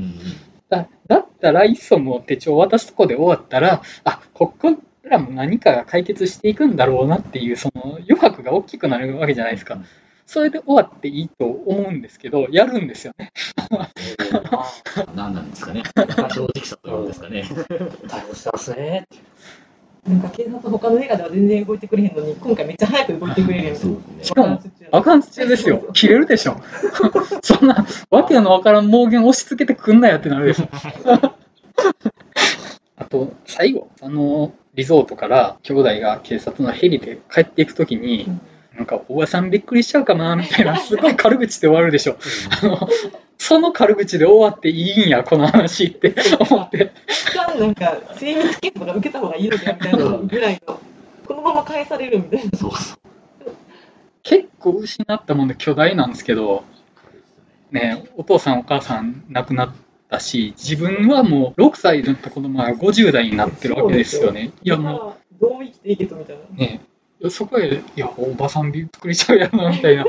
[0.69, 9.79] だだったら、いっそもう手帳渡すとこで終わったら、あここらも何かが解決していくんだろうなっていう、その余白が大きくなるわけじゃないですか。
[10.27, 13.31] それで終わっていいと思うんですけど、やるんですよね。
[15.15, 15.85] 何なんですかね。
[15.95, 17.45] 正直さというんですかね。
[18.09, 19.07] 対応してますね。
[20.09, 23.77] なんか警察他の映画では全然動いてくれへんのに、今回めっちゃ早く動いてくれるやん。
[23.77, 25.85] そうねしかも、あかん中ですよ。
[25.93, 26.61] 切れるでしょ。
[27.43, 30.69] そんな、わけのわからん妄言押し付けてくんなよってなるでしょ。
[32.97, 38.29] あと、最後、あの、リゾートから兄弟が警察のヘリで帰っていくときに、
[38.77, 42.17] なんか、おばさんびっくりしちゃうかな、みたいな、すごい軽口で終わるでしょ。
[42.63, 42.89] あの、
[43.39, 46.93] その軽口で終わっていいんや、この話って思って。
[47.59, 50.81] なんか精密検査が受けた方がいいのかみたいなぐらいの、
[51.27, 52.59] このまま返されるみたいな。
[52.59, 52.99] そうそう。
[54.23, 56.65] 結構失ったもんで巨大なんですけど、
[57.71, 59.75] ね、お父さんお母さん亡くなっ
[60.11, 64.53] たし、自分はもう6歳だった子供が50代になってるわけですよね。
[64.63, 65.41] いやもう。
[65.41, 66.43] どう生きていけとみたいな。
[66.51, 66.81] う、ね、
[67.21, 70.05] やそこへ、いや、おばさんビール作れちゃうやろな、みたいな。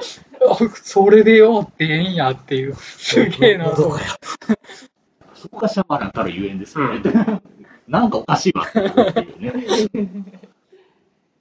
[0.51, 3.75] あ、それでよってええんやっていう、すげえな。
[3.75, 7.01] そこがシャマランたるゆえんですよね。
[7.87, 10.23] なんかおかしいわっていうね。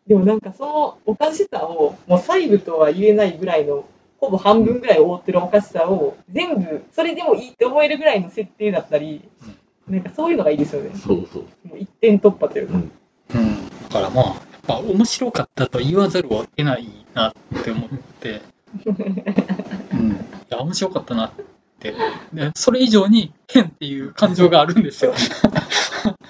[0.07, 3.84] でもなんかそのおかしさをもう細部とは言えないぐらいの
[4.18, 9.28] ほぼ半分ぐらい覆ってるおかしさを全部それでもいいって思えるぐらいの設定だったり、
[9.88, 10.90] なんかそういうのがいいですよね。
[10.96, 11.42] そうそう。
[11.68, 12.74] もう一点突破というか。
[13.34, 13.68] うん。
[13.88, 14.36] だからまあ、やっ
[14.66, 17.88] ぱ面白かったと言わざるを得ないなって思っ
[18.20, 18.42] て、
[18.85, 20.11] うん。
[20.12, 20.16] い
[20.49, 21.45] や、面白かったなって。
[22.33, 25.12] でそれ以上に変っていう感情があるんですよ。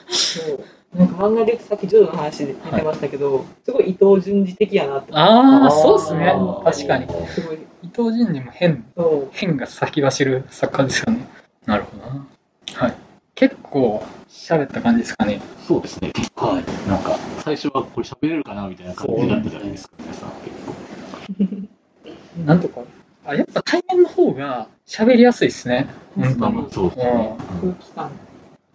[0.08, 5.12] そうなんか漫画でさっきジョジョの話で出てましたけど、すごい伊藤潤二的やなって。
[5.14, 6.34] ああ、そうですね。
[6.64, 7.06] 確かに。
[7.28, 7.58] すごい。
[7.82, 9.28] 伊藤潤二も変、そう。
[9.32, 11.26] 変が先走る作家ですよね。
[11.66, 12.26] なるほどな。
[12.74, 12.94] はい。
[13.34, 15.40] 結構喋った感じですかね。
[15.68, 16.12] そうですね。
[16.12, 16.62] 結構、なん
[17.02, 20.30] か、最初はこれ喋れるかなみたいな感じだったじゃないですか、皆さん。
[20.44, 20.50] 結
[21.68, 21.75] 構。
[22.44, 22.82] なんとか。
[23.24, 25.88] あ、やっぱ対面の方が喋りやすいですね。
[26.14, 26.66] 本当に。
[26.70, 27.36] そうですね。
[27.60, 28.10] 空気感。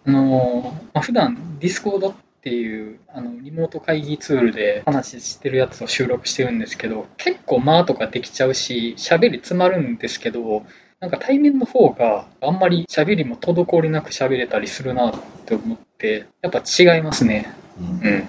[0.03, 10.65] あのまあ、普段 Discord っていうあのリモート会議ツールで話してるやつを収録してるんですけど結構間とかできちゃうし喋り詰まるんですけど
[10.99, 15.13] なんか対面の方があんまり喋りも滞りなく喋れたりするなっ
[15.45, 18.27] て思ってやっぱ違いますねうんうん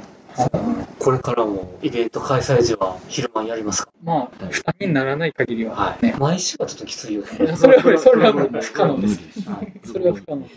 [0.99, 3.93] これからもイベント開催時は昼間やりますか？
[4.03, 6.07] まあ負担にならない限りははい。
[6.07, 10.49] ね、毎週はちょっときついよいやそれは不可能ですはいそれは不可能め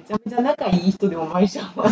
[0.00, 1.90] ちゃめちゃ仲いい人でも毎週は。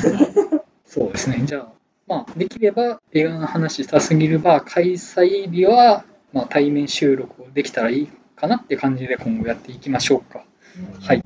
[0.86, 1.42] そうですね。
[1.44, 1.68] じゃあ、
[2.06, 10.44] まあ、できれば映画の話したすぎるバー開催日は、まあ、対面収録をできたらいいかなって感じで今後やっていきましょうか。
[11.02, 11.22] はい。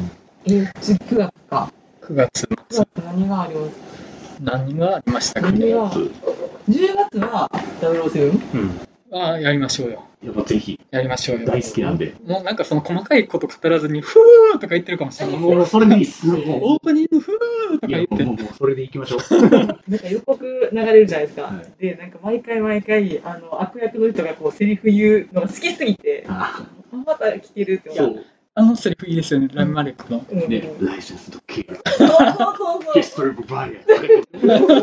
[0.47, 1.73] え、次9月か。
[2.03, 3.92] 9月9月何があります
[4.43, 6.11] 何がありましたっけ何が ?10
[6.97, 7.49] 月は
[7.81, 8.55] 007?
[8.55, 8.89] うん。
[9.13, 10.05] ああ、やりましょうよ。
[10.25, 11.47] やっぱぜひ、やりましょうよ。
[11.47, 12.15] 大好きなんで。
[12.27, 15.37] もうなんかその細かいこと語らずに、ふーとか言ってるかもしれない。
[15.39, 16.29] もう、それでいいっす。
[16.29, 19.49] オープニングふーとか言ってもう、もうそれでいきましょう。
[19.51, 21.43] なんか予告流れるじゃないですか。
[21.43, 28.25] はで、なんか毎回毎回、あの、悪役の人がこう、セリフ言うのが好きすぎて、ああまた聞けるって思そうう。
[28.55, 30.27] あのセリフいいですよね、ラミマレックの。
[30.31, 30.49] うん。
[30.49, 31.75] でうん、ライセンスとキル。
[31.87, 32.17] そうそう
[32.85, 33.79] そうヒストリー・ブ・バイ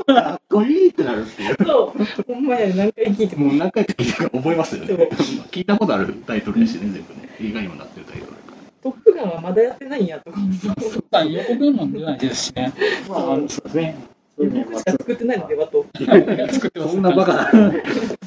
[0.07, 0.13] ア。
[0.13, 1.55] かっこいいってなるっていう。
[1.63, 2.05] そう。
[2.05, 2.25] そう。
[2.33, 3.45] ほんまや、何回聞いても。
[3.45, 5.09] もう何回か聞いたから覚えますよね。
[5.51, 7.29] 聞いたことあるタイトルやしね、全部ね。
[7.39, 8.33] 映画にもなってるタイトル。
[8.81, 10.67] トップガンはまだやってないんやとか思って。
[11.11, 12.73] まあ予告も出ないですしね。
[13.07, 13.97] まあ、そうですね。
[14.39, 15.85] 僕しか作ってないのではと。
[15.93, 17.51] 作ってますそんなバカな。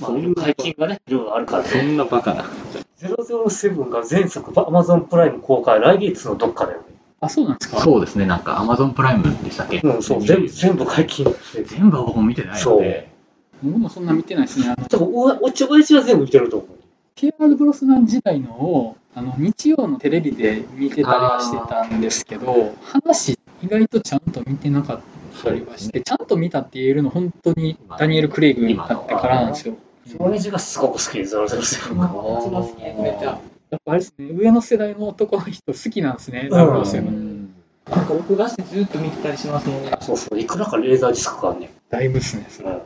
[0.00, 0.10] まあ、
[0.42, 1.68] 解禁がね、いろいろあるからね。
[1.70, 2.44] そんなバカな。
[3.00, 6.84] 007が前作、アマゾンプライム公開、来月のどっかだよね。
[7.20, 7.80] あ、そうなんですか？
[7.80, 9.80] そうですね、なんか Amazon プライムでしたっけ？
[9.80, 11.26] うん、そう、全部、全部解禁。
[11.66, 13.10] 全部は僕も見てないので。
[13.62, 14.74] 僕もそんな見てないですね。
[14.76, 16.78] あの多分、おおちおやじは全部見てると思う。
[17.14, 25.00] ピアール・ブロスナン時代のをあの日曜のテレビで見てたりはしてたんですけど話意外とちゃんと見てなかっ
[25.42, 29.76] たりはして、ちゃんと見たって言えるの本当にダニエル・クレイグだってからなんですよ。
[30.18, 33.40] おやじがすごく好きで、007まあ、私も好きです、めっちゃ。
[33.70, 34.28] やっぱあれですね。
[34.32, 39.92] 上の世代の男の人好きなんですね、なんか録画してずっと見てたりしますもんね。
[40.00, 41.70] そうそう、いくらかレーザーディスクがねん。
[41.90, 42.46] だいぶですね。
[42.48, 42.70] それ。
[42.70, 42.82] うん。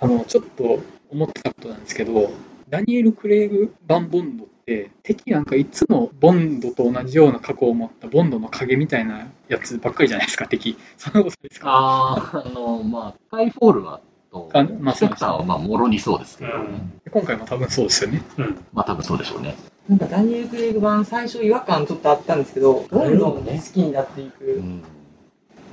[0.00, 0.80] あのちょっと
[1.10, 2.30] 思ってたことなんですけど
[2.68, 11.66] ダニエル・クレイグ版ボンドって敵なんかいつもボンドと同じような過去を持ったボンドの影みたいなやつばっかりじゃないですか敵そんなことですか？
[11.68, 14.00] あーあの、まあ、スカイフォールは、
[14.32, 18.58] と、あまあセクターは、まあ、もろにそうですけど、うん今回も多分そうですよねうん。
[18.72, 19.54] まあ、多分そうでしょうね。
[19.88, 24.62] なんかダニエル・クレイグ版、最初違和感ちょっとあったんですけど、どんどん好きになっていく。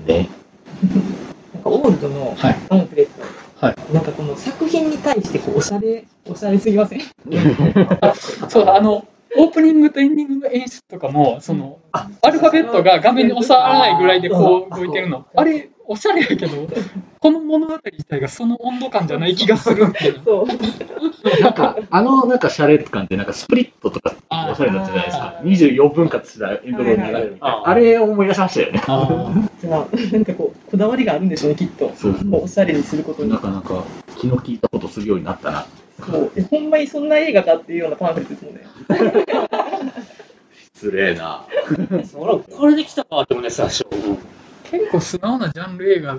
[0.05, 0.29] ね。
[1.55, 3.21] なんかオールドのはいパンフレット。
[3.21, 3.31] はい
[3.93, 7.01] なんかこの作品に対してこうおしゃれ、おしゃれすぎません？
[8.49, 9.05] そうあの
[9.37, 15.25] オープニングとエンディングの演出とかもそのアルファベットが画面に収まらないぐらいでこう動いてるの。
[15.35, 16.47] あれおしゃれやけど
[17.19, 21.41] この物語自体がその温度感じゃない気がするんでそう。
[21.41, 24.15] なんか、あの、なんか、シャレ感って、なんか、スプリットとか、
[24.49, 25.41] おしゃれだったじゃないですか。
[25.43, 27.49] 24分割したエンドロールに流れるみたいな。
[27.49, 28.81] はいはいあれを思い出しましたよね。
[28.87, 31.91] あじゃあ、なんかこう、こだわりがあるんでしょうね、きっと。
[31.95, 33.37] そうおしゃれにすることにな。
[33.37, 33.83] かなか、
[34.17, 35.65] 気の利いたことするようになったな。
[36.03, 39.51] そうえほんまにそんな映画かっていうようなパンフレットですもんね。
[40.73, 41.45] 失礼な。
[42.57, 43.85] これできたかって思うね、最初。
[44.71, 46.17] 結構素直なジャンル映画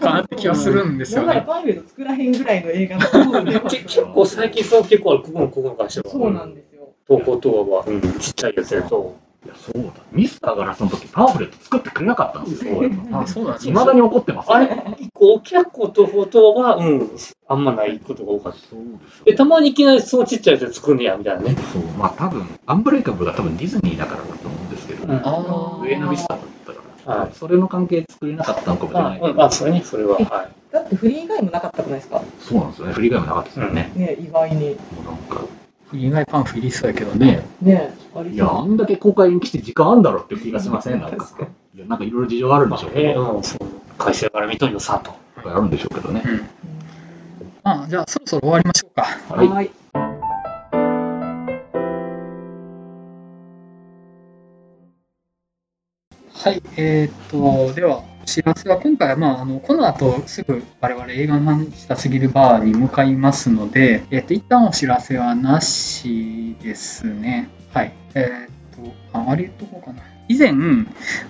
[0.00, 6.10] かなって気がするんですよねだからパンフレット作らへんぐらいの映画のけ結構最近そう結構ある、ここのここの会社は。
[6.10, 6.92] そうなんですよ。
[7.08, 9.16] 投稿とは、うん、ちっちゃいやつやと。
[9.44, 9.92] いや、そうだ。
[10.10, 12.80] ミスターガラスの時、パンフレット作ってくれなかったんですよ。
[13.12, 14.50] あ、そうなんですいまだに怒ってます。
[14.50, 14.68] あれ、
[15.12, 17.10] こう、脚光とフォトは、うん、
[17.48, 18.58] あんまないことが多かった。
[18.58, 18.80] そう
[19.26, 21.56] でたまにいきなりそうちっちゃいやつ作んねや、みたいなね。
[21.72, 26.63] そう、まあ多分、アンブレイカブルが多分ディズニーだからだと思うんですけど、うんあ上のビスタだったから、
[27.06, 30.16] はいそれの関係で作れなかったのかもしれあない、けど、うんあ、それね、それは。
[30.16, 32.20] はだってフリー以外もなかったくないですか？
[32.40, 32.92] そうなんですよね。
[32.94, 33.92] 振り替えもなかったですよね。
[33.94, 34.70] ね意外に。
[34.70, 35.44] もうなんか、
[35.92, 37.42] 意外パンフリーそうやけどね。
[37.62, 41.28] ねありいや、あんだけ公開に来て時間あんだろって気がしません、なんか。
[41.74, 42.94] いや、なんかいろいろ事情があるんでしょうい。
[42.94, 43.58] けど、えうん、そう。
[43.98, 45.12] 会社から見とるよ、さと。
[45.48, 46.22] あるんでしょうけどね。
[47.62, 49.02] まあ、じゃあそろそろ終わりましょうか。
[49.34, 49.70] はい
[56.44, 56.62] はい。
[56.76, 67.48] えーっと、では、お知らせは今回は、まあ、あのこの後すぐ我々映画の話したすぎるバーに向かいますので、えーっと、一旦お知らせはなしですね。
[67.72, 67.94] はい。
[68.14, 70.02] えーっと、ああれ言っとこうかな。
[70.28, 70.52] 以前、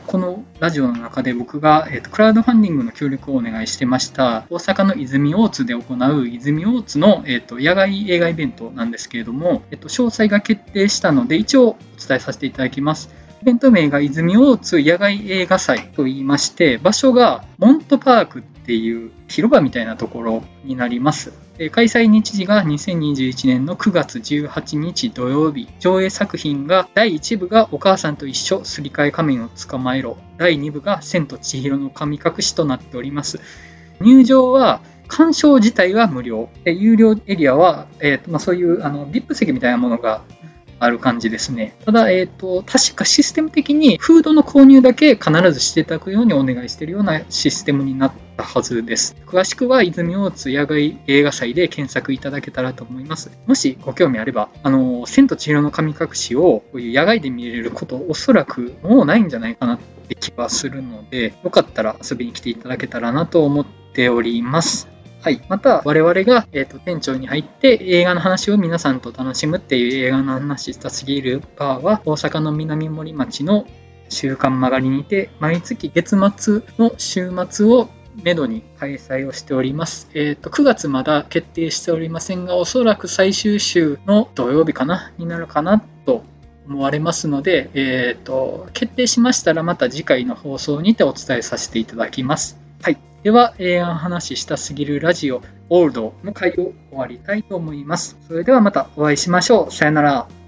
[0.09, 13.23] このラジオの中で僕が、えーっとクラウドファンディングの協力をお願いしてました、大阪の泉大津で行う泉大津の、えーっと野外映画イベントなんですけれども、えーっと詳細が決定したので、一応お伝えさせていただきます。
[13.45, 21.31] イベント名が泉大津野外映画祭と言いまして、場所がモントパークっていう広場みたいなところになります。
[21.71, 25.69] 開催日時が2021年の9月18日土曜日。
[25.79, 30.17] 上映作品が第1部がお母さんと一緒すり替え仮面を捕まえろ。
[30.39, 33.41] 第2部が千と千尋の神隠しとなっております。
[34.01, 36.49] 入場は鑑賞自体は無料。
[36.65, 40.23] 有料エリアは、えーまあ、そういうあの VIP 席みたいなものが
[40.79, 41.75] ある感じですね。
[41.85, 49.16] ただ、えっ、と、確かシステム的にフードの購入だけ必ずしていただくようにお願いしているようなシステムになったはずです。
[49.27, 53.31] 詳しくは、泉大津野外映画祭で検索いただけたらと思います。
[53.47, 64.94] もしご興味あれば、あの、千と千尋の神隠しをこういう野外で見れること、おそらくもうないんじゃないかなって気はするので、よかったら遊びに来ていただけたらなと思っております。
[65.25, 73.66] はい、また我々が、えー、と店長に入って映画の話を皆さんと楽しむっていう映画の話したすぎるバーは大阪の南森町の
[74.11, 77.89] 週刊曲がりにて毎月月末の週末を
[78.22, 80.11] めどに開催をしております。
[80.12, 86.22] えっ、と、9月まだ決定しておりませんが、おそらく最終週の土曜日かな、になるかなと
[86.68, 92.64] 思われますので、えっ、と、決定しましたらまた次回の放送にてお伝えさせていただきます。
[92.83, 92.99] はい。
[93.22, 98.18] では、えー話したすぎるラジオ、オールドの回を終わりたいと思います。
[98.27, 99.72] それではまたお会いしましょう。
[99.72, 100.44] さよなら。